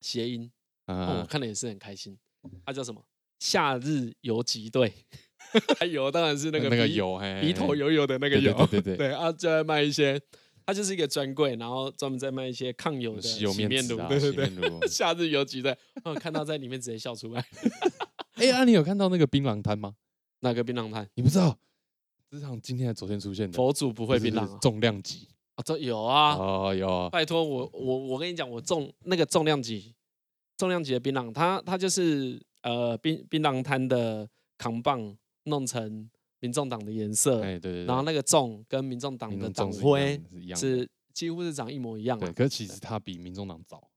[0.00, 0.48] 谐音，
[0.86, 2.16] 我看了也是很开心。
[2.64, 3.04] 它叫什么？
[3.38, 4.92] 夏日游击队，
[5.90, 10.20] 油当然是那个那个油，鼻头油油的那个油，对对对啊，就在卖一些。
[10.66, 15.74] 它就是一个专柜，然后专门在卖一些抗油的洗面乳，对对对，夏日游击队，
[16.04, 17.42] 我看到在里面直接笑出来。
[18.36, 19.94] 哎呀，你有看到那个槟榔摊吗？
[20.40, 21.08] 哪个槟榔摊？
[21.14, 21.56] 你不知道？
[22.30, 23.56] 这是今天还是昨天出现的？
[23.56, 27.08] 佛祖不会槟榔，重量级啊，这有啊，哦有啊。
[27.08, 29.94] 拜托我我我跟你讲，我重那个重量级，
[30.58, 36.10] 重量级的槟榔，它它就是呃槟槟榔摊的扛棒弄成。
[36.40, 40.22] 民众党的颜色，哎，对对，然后那个粽跟民众党的党徽
[40.54, 42.16] 是几乎是长一模一样。
[42.16, 43.90] 对，可是其实它比民众党早，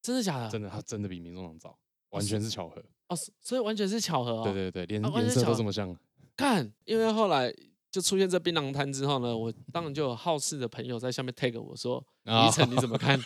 [0.00, 0.48] 真的假的？
[0.48, 1.76] 真的，它真的比民众党早，
[2.10, 2.80] 完全是巧合。
[3.08, 4.44] 哦，所以完全是巧合哦。
[4.44, 5.92] 对对对，连颜色都这么像。
[6.36, 7.52] 看，因为后来
[7.90, 13.18] 就出现这槟榔摊之后呢，我当然就有好事的朋友在下面 tag 我说：“宜晨你怎么看？”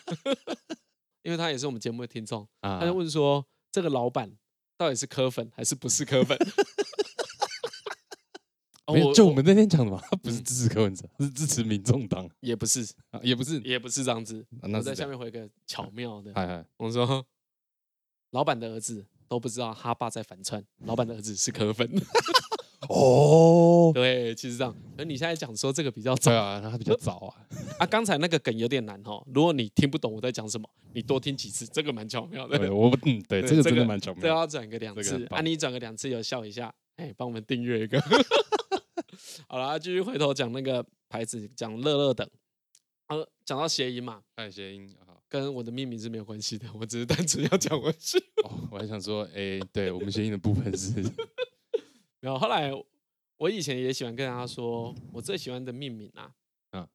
[1.21, 4.33] 因为他也是我们节目的听众，他就问说：“这个老板
[4.79, 6.39] 到底是柯粉还是不是柯粉？
[9.15, 12.89] ”就我们那天讲的嘛，他不是支持柯文哲，是支持民众党，也不是，
[13.21, 14.47] 也不是，也不是这样子。
[14.63, 17.27] 我在下面回个巧妙的，我说
[18.31, 21.87] 老板的儿子都不知道他爸在反串，老板的儿子是柯粉。
[22.89, 24.75] 哦，对，其实这样。
[24.97, 27.35] 而你现在讲说这个比较早啊，它比较早啊。
[27.81, 29.21] 啊，刚才那个梗有点难哦。
[29.35, 32.57] 如果你听不懂我在讲什么，你多听几次，这个蛮巧妙的。
[32.57, 34.23] 对我嗯，对，这个真的蛮巧妙。
[34.23, 38.01] 这要转个两次，啊，你转个两次有笑一下，哎，帮我们订阅一个。
[39.49, 42.29] 好了，继续回头讲那个牌子，讲乐乐等。
[43.09, 44.95] 呃，讲到谐音嘛，哎，谐音
[45.29, 48.19] 跟我的命名是没有关系的，我只是单纯要讲回去。
[48.45, 51.03] 哦，我还想说，哎，对我们谐音的部分是，
[52.21, 52.71] 然后后来
[53.37, 56.35] 我以前也喜欢跟大家说，我最喜欢的命名啊，
[56.73, 56.89] 嗯，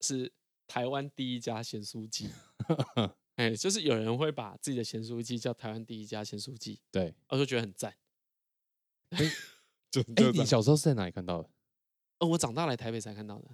[0.00, 0.32] 是
[0.66, 2.30] 台湾第一家咸酥鸡。
[3.36, 7.94] 哎，就是有人会把自己的咸酥鸡叫台湾第一家咸酥鸡，对，我就觉得很赞。
[9.10, 9.18] 哎，
[9.90, 11.48] 就哎，你小时候是在哪里看到的？
[12.18, 13.48] 哦，我长大来台北才看到的。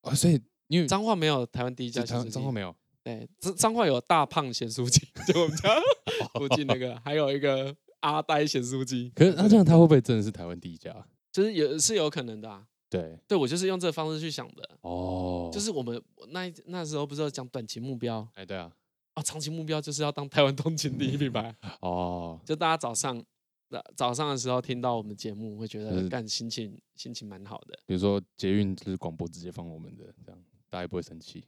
[0.00, 2.74] 啊，所以因为彰化没有台湾第一家咸酥鸡，彰化没有。
[3.02, 5.68] 对，彰彰化有大胖咸酥鸡， 就我们家
[6.32, 7.76] 附近那个，还有一个
[8.12, 9.10] 阿呆咸酥鸡。
[9.14, 10.94] 可是那这样，他会不会真的是台湾第一家？
[11.32, 12.66] 就是有是有可能的啊。
[12.88, 14.78] 对，对我就是用这个方式去想的。
[14.82, 18.26] 哦，就是我们那那时候不是要讲短期目标？
[18.34, 18.70] 哎，对啊。
[19.14, 21.54] 啊，长期目标就是要当台湾通勤第一品牌。
[21.80, 23.22] 哦，就大家早上
[23.96, 27.76] 早上的时候听到我们节目，会觉得干心情心情蛮好的。
[27.86, 30.40] 比如说捷运就是广播直接放我们的，这样
[30.70, 31.44] 大家也不会生气。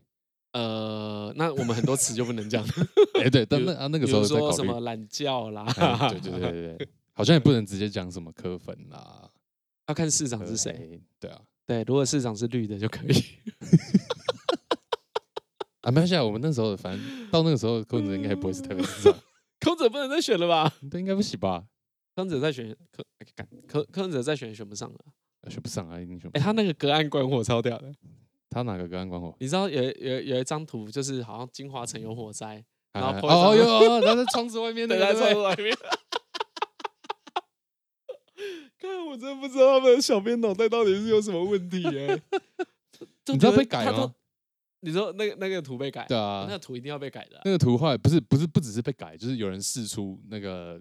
[0.58, 2.64] 呃，那我们很多词就不能讲。
[3.22, 5.64] 哎，对，但那啊那个时候说什么懒觉啦，
[6.10, 9.30] 对对对对对， 好像也不能直接讲什么科粉啦，
[9.86, 11.00] 要看市长是谁。
[11.20, 13.24] 对啊，对，如果市长是绿的就可以。
[15.82, 19.14] 啊，没关系，我们那时候反正到那个时候，柯文哲应该也不会是台北市长。
[19.60, 20.74] 柯文哲不能再选了吧？
[20.90, 21.64] 对，应该不行吧？
[22.16, 23.04] 柯文哲再选，柯
[23.68, 24.98] 柯柯文哲再选选不上了，
[25.48, 26.28] 选不上啊，一定选。
[26.34, 27.94] 哎，他那个隔岸观火超屌的。
[28.50, 29.34] 他哪个隔岸观火？
[29.40, 35.76] 你知道有有有一张图，就是好像金华城有火灾，然后哦哟，他在窗子外面， 对，在窗子外面。
[38.78, 42.20] 看，我真的不知道他们的小编脑袋到底是有什么问题哎。
[43.26, 44.14] 你知道被改吗？
[44.80, 46.06] 你说那个那个图被改？
[46.06, 47.40] 对啊，那个图一定要被改的。
[47.44, 50.80] 那个图后来不是不是不只是被改，就是有人试出那个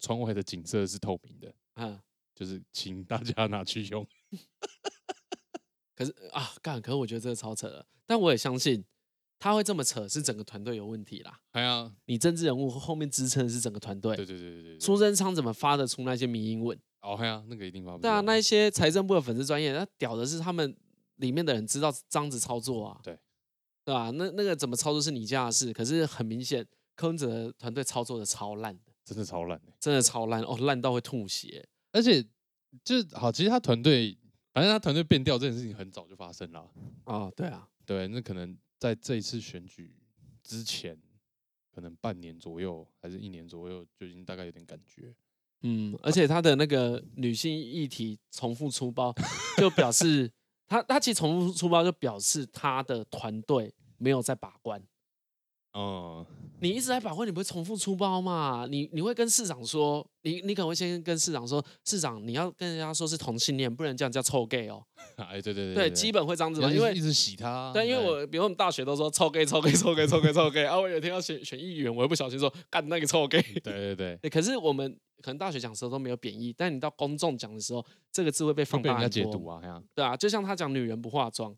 [0.00, 1.98] 窗外的景色是透明的，嗯，
[2.34, 4.06] 就是请大家拿去用。
[5.96, 6.80] 可是啊，干！
[6.80, 8.84] 可是我觉得这个超扯的，但我也相信
[9.38, 11.40] 他会这么扯，是整个团队有问题啦。
[11.52, 14.14] 哎呀，你政治人物后面支撑的是整个团队。
[14.14, 14.78] 对对对对对。
[14.78, 16.78] 苏贞昌怎么发得出那些迷因文？
[17.00, 18.02] 哦，哎呀，那个一定发不出。
[18.02, 20.76] 对啊，那一些财政部的粉丝专业，那屌的是他们
[21.16, 23.00] 里面的人知道这样子操作啊。
[23.02, 23.18] 对，
[23.82, 24.10] 对吧？
[24.10, 31.66] 那那个怎么操作是你家的事，可是很明显，柯文哲团队操作的超烂的，真的超烂，真的超烂哦，烂到会吐血。
[31.92, 32.22] 而且
[32.84, 34.18] 就是好，其实他团队。
[34.56, 36.66] 反正他团队变调这件事情很早就发生了。
[37.04, 39.94] 哦，对啊，对，那可能在这一次选举
[40.42, 40.98] 之前，
[41.70, 45.14] 可能半年左右还是一年左右，就已经大概有点感觉。
[45.60, 49.14] 嗯，而且他的那个女性议题重复出包，
[49.58, 50.32] 就表示
[50.66, 54.82] 他他其实重复出包，就表示他的团队没有在把关。
[55.76, 56.26] 哦。
[56.58, 58.66] 你一直在把关，你不会重复出包嘛？
[58.70, 64.82] 你你会跟市长说，你你可能会先跟市长说，市长你要跟人家说是同性恋，不能这样叫臭 gay 哦。
[65.16, 67.70] 哎，对对对，对，基本会这样子嘛，因为一直洗他。
[67.74, 73.42] 对，因为我比如我们大学都说臭 gay 臭 gay 臭 gay 臭 gay 臭 gay 啊，我有一天要选选议员，我又不小心说干那个臭 gay。
[73.62, 74.30] 对对对。
[74.30, 79.60] 可是我们可能大学讲的时候都没有贬义，但你到公众讲的时候，这个字会被放大很解读啊，
[79.94, 81.54] 对啊，就像他讲女人不化妆，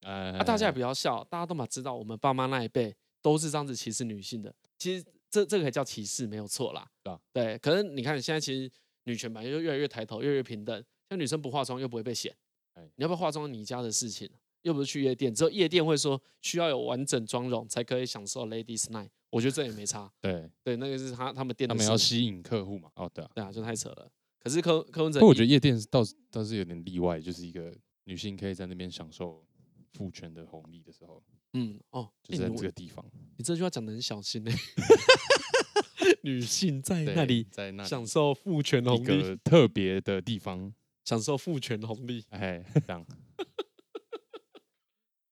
[0.00, 2.96] 啊，大家也不要笑，大家都嘛知道，我们爸妈那一辈
[3.32, 5.04] 都是这样子歧视女性的，其实。
[5.30, 6.90] 这这个可以叫歧视，没有错啦。
[7.02, 8.72] 啊、对，可是你看现在其实
[9.04, 10.82] 女权吧，又越来越抬头，越来越平等。
[11.10, 12.34] 像女生不化妆又不会被嫌，
[12.72, 13.52] 哎、你要不要化妆？
[13.52, 14.26] 你家的事情，
[14.62, 19.10] 又不是去夜店，只有夜店会说需要有完整妆容才可以享受 Ladies Night。
[19.28, 20.10] 我觉得这也没差。
[20.22, 22.90] 对对，那个是他他们店的，他们要吸引客户嘛。
[22.94, 24.10] 哦，对啊，对啊，就太扯了。
[24.40, 27.70] 可是柯柯文哲，我觉得夜店倒是倒是有点例外，就是一个
[28.04, 29.44] 女性可以在那边享受
[29.92, 31.22] 父权的红利的时候。
[31.54, 34.52] 嗯哦，就是在这个地方，你，你这句话讲的很小心呢。
[36.22, 40.74] 女性在那里，在那享受父权红利，一个特别的地方，
[41.04, 42.24] 享受父权红利。
[42.30, 43.06] 哎，这样。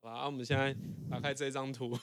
[0.01, 0.75] 好，啊，我们现在
[1.11, 1.97] 打开这张图。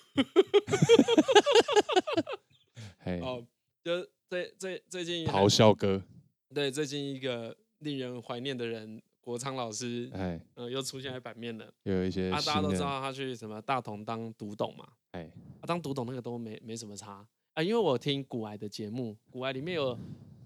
[2.99, 3.45] 嘿，哦，
[3.83, 6.03] 就最最最近咆哮哥，
[6.53, 9.01] 对，最近一个令人怀念的人。
[9.23, 11.73] 国昌老师，哎，嗯，又出现在版面了。
[11.83, 17.63] 有一些啊，大家都知道他去什么大同当独董嘛，哎，啊当独董那个都没没什么差啊。
[17.63, 19.97] 因为我听古癌的节目，古癌里面有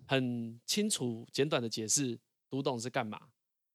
[0.07, 2.15] 很清楚简短的解释
[2.51, 3.19] 独董是干嘛。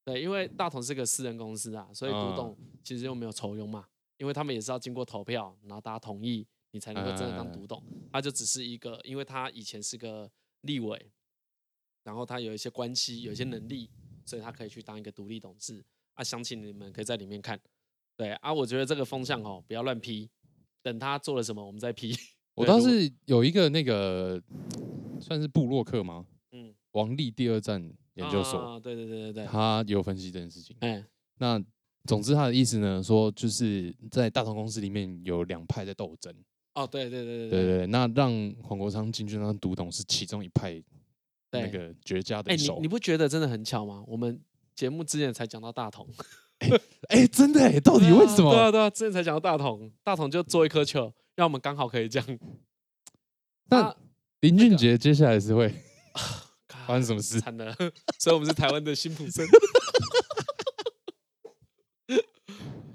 [0.05, 3.85] 对，因为大同是个私人公司啊，所以独董其实又没有酬庸嘛，
[4.19, 7.83] 因为他们也是要经过投票，然后大家同意，你才能够真的当独董。
[8.13, 10.31] 他就只是一个，因为他以前是个
[10.61, 11.11] 立委，
[12.05, 13.91] 然后他有一些关系，有一些能力。
[14.25, 16.25] 所以他可以去当一个独立董事啊。
[16.25, 17.61] 详情你们可以在里面看。
[18.17, 20.29] 对啊，我觉得这个风向哦，不要乱批，
[20.83, 22.15] 等他做了什么，我们再批。
[22.55, 24.41] 我倒是有一个那个
[25.21, 26.27] 算是布洛克吗？
[26.53, 27.83] 嗯，王力第二站
[28.15, 30.77] 研究所，啊，对对对对对，他有分析这件事情。
[30.81, 31.03] 哎，
[31.39, 31.59] 那
[32.05, 36.35] 总之他的意思呢，说就是在大同公司里面有两派在斗争。
[36.75, 40.83] 哦，对对对对对对，那让黄国昌进去当独董是其中一派
[41.53, 42.75] 那个绝佳的手。
[42.77, 44.03] 你你不觉得真的很巧吗？
[44.07, 44.41] 我们
[44.75, 46.09] 节目之前才讲到大同。
[47.09, 48.53] 哎、欸，真的哎，到底为什么？
[48.53, 52.39] 对啊，对啊，之前才讲到大同，大同就做一颗球，让我们刚好可以这样。
[53.69, 53.97] 那
[54.41, 55.75] 林俊杰接下来是会
[56.87, 57.41] 发生什么事？
[57.41, 57.75] 惨了，
[58.19, 59.45] 所以我们是台湾的辛普森。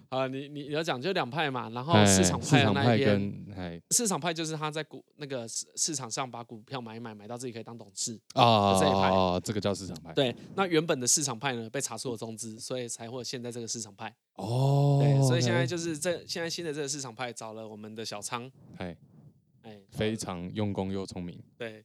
[0.09, 10.13] 啊，你你你要讲就两派嘛，然后市场派的那一边，市场派就是他在股那个市市场上把股票买一买，买到自己可以当董事啊，这一派哦，这个叫市场派。
[10.13, 14.15] 对，那原本的市场派呢被查出了中资，所以才会现在这个市场派。
[14.35, 18.95] 哦，对，所以现在就是这现在新的这个市场派找了我们的小仓，哎
[19.63, 21.37] 哎，非常用功又聪明。
[21.57, 21.83] 对，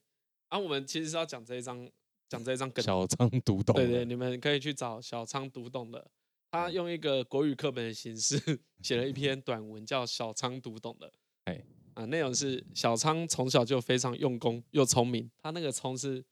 [0.49, 1.89] 啊，我们其实是要讲这一张，
[2.29, 2.85] 讲这一张梗。
[2.85, 3.75] 小仓读懂。
[3.75, 6.07] 对对，你们可以去找小仓读懂的。
[6.53, 8.39] 他用一个国语课本的形式
[8.83, 11.07] 写了一篇短文，叫《小仓读懂的》。
[11.45, 15.31] 哎，啊，内容是小仓从小就非常用功又聪明。
[15.43, 16.23] 他那个 “聪”是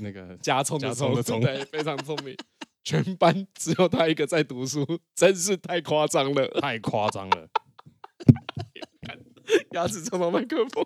[0.00, 2.36] 那个加葱的“葱”，对，非常聪明。
[2.84, 7.48] 全班只有他一个在读书，真是太夸张了，太夸张了。
[9.72, 10.84] 牙齿撞到麦克风，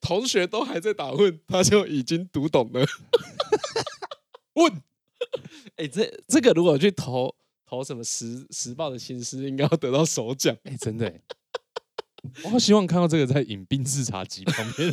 [0.00, 2.86] 同学都还在打混，他就已经读懂了。
[4.54, 4.80] 问。
[5.76, 7.34] 哎、欸，这这个如果去投
[7.66, 10.56] 投什么时时报的新诗，应该要得到首奖。
[10.64, 11.12] 哎、欸，真的，
[12.44, 14.90] 我好希望看到这个在饮冰室茶集旁边。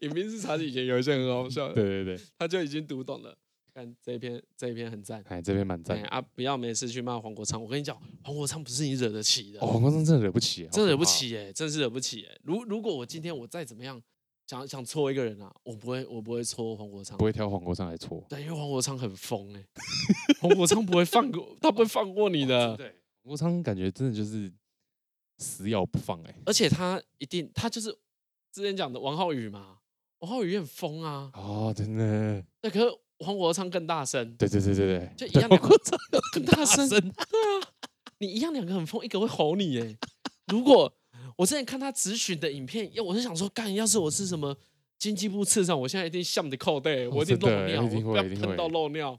[0.00, 3.36] 饮冰室茶几以前有一些很好笑的，对对对，他就已经读懂了。
[3.74, 6.20] 看这一篇，这一篇很赞，哎，这篇蛮赞啊！
[6.20, 9.60] 不要没事去骂黄国昌，我跟你讲，黄国昌不是你惹得起的。
[9.60, 12.36] 哦，黄国昌真的惹不起，真的惹不起哎，真是惹不起哎。
[12.42, 14.00] 如如果我今天我再怎么样。
[14.48, 18.24] 想想搓一个人啊，我不会，我不会搓黄国昌，不会挑黄国昌来搓。
[18.30, 19.66] 对，因为黄国昌很疯哎、欸，
[20.40, 22.74] 黄国昌不会放过，他不会放过你的。
[22.74, 22.86] 对，
[23.22, 24.50] 黄国昌感觉真的就是
[25.36, 27.94] 死咬不放哎、欸，而且他一定，他就是
[28.50, 29.80] 之前讲的王浩宇嘛，
[30.20, 31.30] 王浩宇也很疯啊。
[31.34, 32.42] 哦，真的。
[32.62, 32.86] 那，可是
[33.18, 34.34] 黄国昌更大声。
[34.36, 35.98] 对对对对对，就一样，黄国昌
[36.32, 36.88] 更大声。
[36.88, 37.68] 对啊，
[38.16, 39.98] 你一样两个很疯，一个会吼你哎、欸，
[40.46, 40.90] 如果。
[41.38, 44.56] 我之前看他质询的影片，要我是想说，干，要是我是什么
[44.98, 49.16] 经济部次长，我现在一定向你扣带，我一定漏尿，我不要喷到漏尿。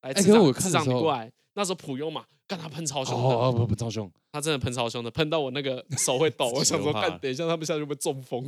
[0.00, 6.50] 哎，次长，次长你过来，那时候普悠嘛，干他喷超凶，哦不不超凶，他真的喷超凶的，喷到我那个手会抖。
[6.56, 8.44] 我想说，干，等一下他们下去会中风？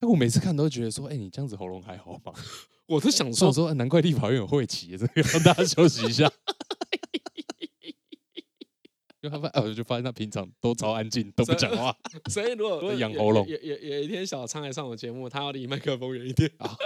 [0.00, 2.32] 哎，我每次看都会觉得说，哎，你这样子喉咙还好吗？
[2.86, 6.32] 我都想说，说难怪立法院有会期，这个让大家休息一下。
[9.20, 11.94] 就他发，我就发现他平常都超安静，都不讲话。
[12.30, 16.76] 所以如果 养喉咙，有有有一天小仓来上我节目，他要离麦克风远一点啊。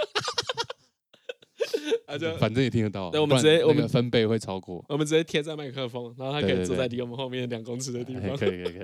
[2.07, 3.09] 他就反正也听得到。
[3.09, 8.35] 对，我们直接我们分贝会超过，我们直接贴在麦克风，然后他可以坐在离我们后面两公尺的地方。
[8.37, 8.83] 可以可以可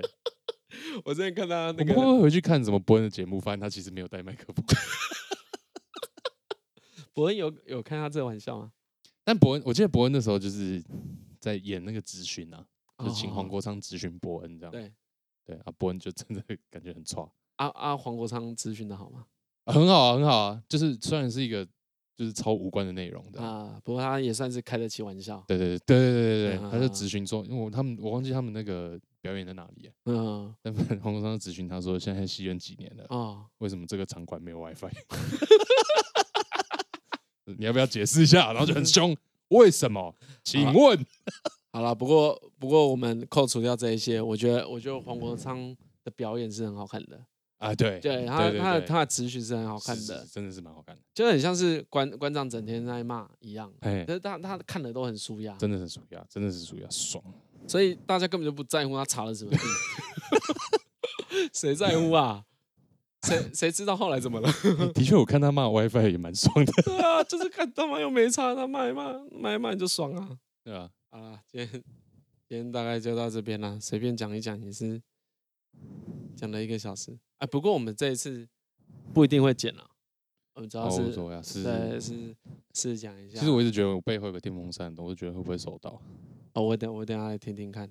[1.04, 4.64] 我之前看他那个，我会回去看什么伯恩的节目，发现他其实没有带麦克风。
[7.12, 8.70] 伯恩有有开他这个玩笑吗？
[9.24, 10.82] 但伯恩，我记得伯恩那时候就是
[11.38, 12.64] 在演那个咨询啊。
[13.04, 14.92] 就请黄国昌咨询伯恩这样，对
[15.46, 17.22] 对啊，伯恩就真的 感觉很差。
[17.56, 19.26] 啊啊，黄国昌咨询的好吗？
[19.66, 21.66] 很好啊，很好啊，就是虽然是一个
[22.16, 25.42] 就是超无关的内容的啊，不过他也算是开得起玩笑。
[25.46, 29.90] 对对对对对对对，他就咨询说，因为我他们我忘记他们那个表演在哪里。
[30.06, 33.44] 嗯，但 黄国昌咨询他说，现在戏院几年了啊？
[33.58, 34.88] 为什么这个场馆没有 WiFi？
[37.58, 38.52] 你要不要解释一下？
[38.52, 39.14] 然后就很凶，
[39.48, 40.14] 为什么？
[40.44, 41.04] 请问。
[41.72, 47.20] 好了，不过不过我们扣除掉这一些，我觉得我觉得黄国昌的表演是很好看的
[47.58, 57.22] 啊，对对，他他的他的词曲是很好看的，真的是蛮好看的，就很像是馆馆长整天在骂一样，哎，但是他他看的都很舒压，真的很舒压，真的是舒压，爽，
[57.68, 59.60] 所以大家根本就不在乎他查了什么病，
[61.52, 62.44] 谁在乎啊？
[63.22, 64.50] 谁谁知道后来怎么了？
[64.94, 70.90] 的确，我看他骂 WiFi 也蛮爽的，对啊，就是看他妈又没差，他骂一骂骂一骂你就爽啊，对啊。
[71.10, 71.70] 啊，今天
[72.48, 75.02] 今天大概就到这边了，随便讲一讲也是
[76.36, 77.18] 讲了一个小时。
[77.38, 78.48] 哎，不过我们这一次
[79.12, 79.90] 不一定会剪了，
[80.54, 82.36] 我们主要是、对是
[82.74, 83.38] 是讲一下。
[83.38, 86.00] 其实我一直觉得我背后有个电风扇，我就觉得会不会收到。
[86.52, 87.90] 哦，我等我等下来听听看。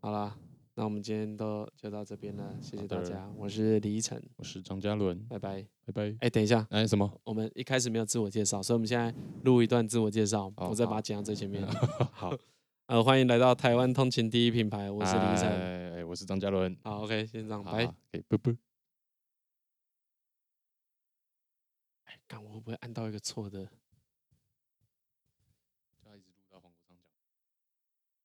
[0.00, 0.36] 好啦，
[0.74, 3.30] 那我们今天都就到这边了，谢谢大家。
[3.36, 6.16] 我是李依晨，我是张嘉伦，拜拜，拜拜。
[6.20, 7.20] 哎，等一下，哎，什么？
[7.24, 9.14] 我们一开始没有自我介绍，所以我们现在
[9.44, 11.62] 录一段自我介绍，我再把它剪到最前面。
[12.12, 12.34] 好，
[12.86, 15.50] 呃，欢迎来到台湾通勤第一品牌，我是李依晨，
[15.96, 16.74] 哎，我是张嘉伦。
[16.84, 17.84] 好，OK，先这样，拜。
[18.12, 18.56] 哎，拜拜。
[22.04, 23.68] 哎，看我会不会按到一个错的？